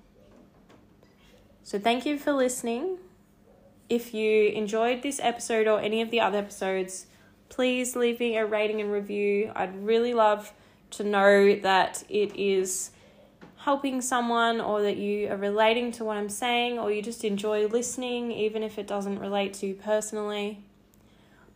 So, 1.64 1.78
thank 1.78 2.06
you 2.06 2.18
for 2.18 2.32
listening. 2.32 2.98
If 3.88 4.14
you 4.14 4.48
enjoyed 4.50 5.02
this 5.02 5.18
episode 5.20 5.66
or 5.66 5.80
any 5.80 6.00
of 6.00 6.10
the 6.10 6.20
other 6.20 6.38
episodes, 6.38 7.06
please 7.48 7.96
leave 7.96 8.20
me 8.20 8.36
a 8.36 8.46
rating 8.46 8.80
and 8.80 8.92
review. 8.92 9.50
I'd 9.56 9.76
really 9.84 10.14
love 10.14 10.52
to 10.92 11.04
know 11.04 11.56
that 11.56 12.04
it 12.08 12.34
is 12.36 12.90
helping 13.66 14.00
someone 14.00 14.60
or 14.60 14.80
that 14.80 14.96
you 14.96 15.28
are 15.28 15.36
relating 15.36 15.92
to 15.92 16.04
what 16.04 16.16
I'm 16.16 16.30
saying 16.30 16.78
or 16.78 16.90
you 16.90 17.02
just 17.02 17.24
enjoy 17.24 17.66
listening, 17.66 18.32
even 18.32 18.62
if 18.62 18.78
it 18.78 18.86
doesn't 18.86 19.18
relate 19.18 19.52
to 19.54 19.66
you 19.66 19.74
personally. 19.74 20.60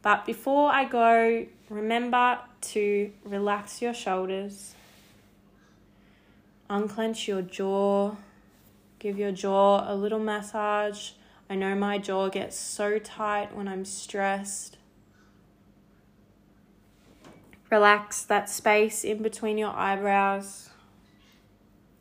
But 0.02 0.26
before 0.26 0.70
I 0.70 0.84
go, 0.84 1.46
remember 1.70 2.38
to 2.72 3.10
relax 3.24 3.80
your 3.80 3.94
shoulders, 3.94 4.74
unclench 6.68 7.26
your 7.26 7.42
jaw 7.42 8.16
Give 9.00 9.18
your 9.18 9.32
jaw 9.32 9.90
a 9.90 9.94
little 9.94 10.18
massage. 10.18 11.12
I 11.48 11.54
know 11.54 11.74
my 11.74 11.96
jaw 11.96 12.28
gets 12.28 12.58
so 12.58 12.98
tight 12.98 13.56
when 13.56 13.66
I'm 13.66 13.86
stressed. 13.86 14.76
Relax 17.70 18.22
that 18.24 18.50
space 18.50 19.02
in 19.02 19.22
between 19.22 19.56
your 19.56 19.70
eyebrows. 19.70 20.69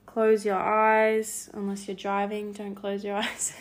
Close 0.10 0.46
your 0.46 0.58
eyes, 0.58 1.50
unless 1.54 1.88
you're 1.88 1.96
driving, 1.96 2.52
don't 2.52 2.76
close 2.76 3.04
your 3.04 3.16
eyes. 3.24 3.54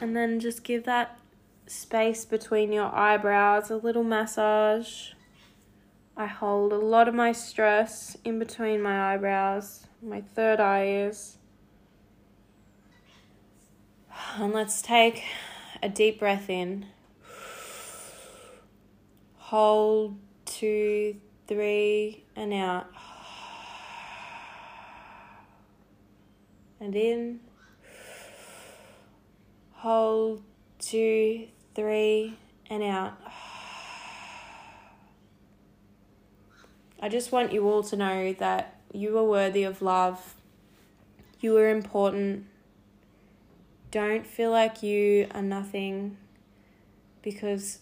and 0.00 0.16
then 0.16 0.38
just 0.38 0.62
give 0.62 0.84
that 0.84 1.18
space 1.66 2.24
between 2.24 2.72
your 2.72 2.94
eyebrows 2.94 3.70
a 3.70 3.76
little 3.76 4.04
massage. 4.04 5.12
I 6.16 6.26
hold 6.26 6.72
a 6.72 6.78
lot 6.78 7.08
of 7.08 7.14
my 7.14 7.32
stress 7.32 8.16
in 8.24 8.38
between 8.38 8.80
my 8.80 9.14
eyebrows 9.14 9.86
my 10.04 10.20
third 10.20 10.60
eye 10.60 10.86
is. 10.86 11.38
And 14.36 14.52
let's 14.52 14.82
take 14.82 15.22
a 15.82 15.88
deep 15.88 16.18
breath 16.18 16.50
in. 16.50 16.86
Hold 19.36 20.18
two, 20.44 21.16
three, 21.46 22.24
and 22.36 22.52
out. 22.52 22.86
And 26.84 26.94
in. 26.94 27.40
Hold 29.76 30.42
two, 30.78 31.48
three, 31.74 32.36
and 32.68 32.82
out. 32.82 33.14
I 37.00 37.08
just 37.08 37.32
want 37.32 37.54
you 37.54 37.66
all 37.66 37.82
to 37.84 37.96
know 37.96 38.34
that 38.34 38.80
you 38.92 39.16
are 39.16 39.24
worthy 39.24 39.64
of 39.64 39.80
love. 39.80 40.34
You 41.40 41.56
are 41.56 41.70
important. 41.70 42.44
Don't 43.90 44.26
feel 44.26 44.50
like 44.50 44.82
you 44.82 45.26
are 45.30 45.40
nothing 45.40 46.18
because 47.22 47.78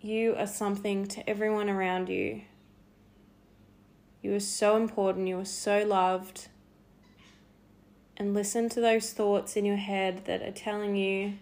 you 0.00 0.36
are 0.38 0.46
something 0.46 1.08
to 1.08 1.28
everyone 1.28 1.68
around 1.68 2.08
you. 2.08 2.42
You 4.22 4.36
are 4.36 4.40
so 4.40 4.76
important. 4.76 5.26
You 5.26 5.40
are 5.40 5.44
so 5.44 5.84
loved. 5.84 6.46
And 8.18 8.34
listen 8.34 8.68
to 8.70 8.80
those 8.80 9.12
thoughts 9.12 9.56
in 9.56 9.64
your 9.64 9.76
head 9.76 10.26
that 10.26 10.42
are 10.42 10.50
telling 10.50 10.96
you 10.96 11.34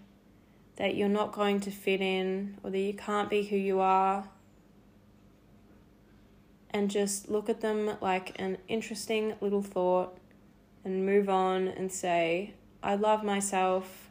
that 0.76 0.94
you're 0.94 1.08
not 1.08 1.32
going 1.32 1.58
to 1.60 1.70
fit 1.70 2.00
in 2.00 2.58
or 2.62 2.70
that 2.70 2.78
you 2.78 2.92
can't 2.92 3.30
be 3.30 3.42
who 3.42 3.56
you 3.56 3.80
are 3.80 4.28
and 6.76 6.90
just 6.90 7.30
look 7.30 7.48
at 7.48 7.62
them 7.62 7.96
like 8.02 8.38
an 8.38 8.58
interesting 8.68 9.34
little 9.40 9.62
thought 9.62 10.18
and 10.84 11.06
move 11.06 11.30
on 11.30 11.68
and 11.68 11.90
say, 11.90 12.52
I 12.82 12.96
love 12.96 13.24
myself. 13.24 14.10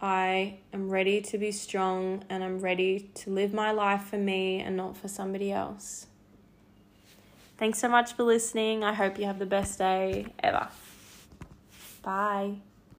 I 0.00 0.58
am 0.72 0.88
ready 0.88 1.20
to 1.20 1.38
be 1.38 1.50
strong 1.50 2.24
and 2.30 2.44
I'm 2.44 2.60
ready 2.60 3.10
to 3.14 3.30
live 3.30 3.52
my 3.52 3.72
life 3.72 4.04
for 4.04 4.16
me 4.16 4.60
and 4.60 4.76
not 4.76 4.96
for 4.96 5.08
somebody 5.08 5.50
else. 5.50 6.06
Thanks 7.58 7.80
so 7.80 7.88
much 7.88 8.12
for 8.12 8.22
listening. 8.22 8.84
I 8.84 8.92
hope 8.92 9.18
you 9.18 9.26
have 9.26 9.40
the 9.40 9.46
best 9.46 9.78
day 9.78 10.26
ever. 10.40 10.68
Bye. 12.02 12.62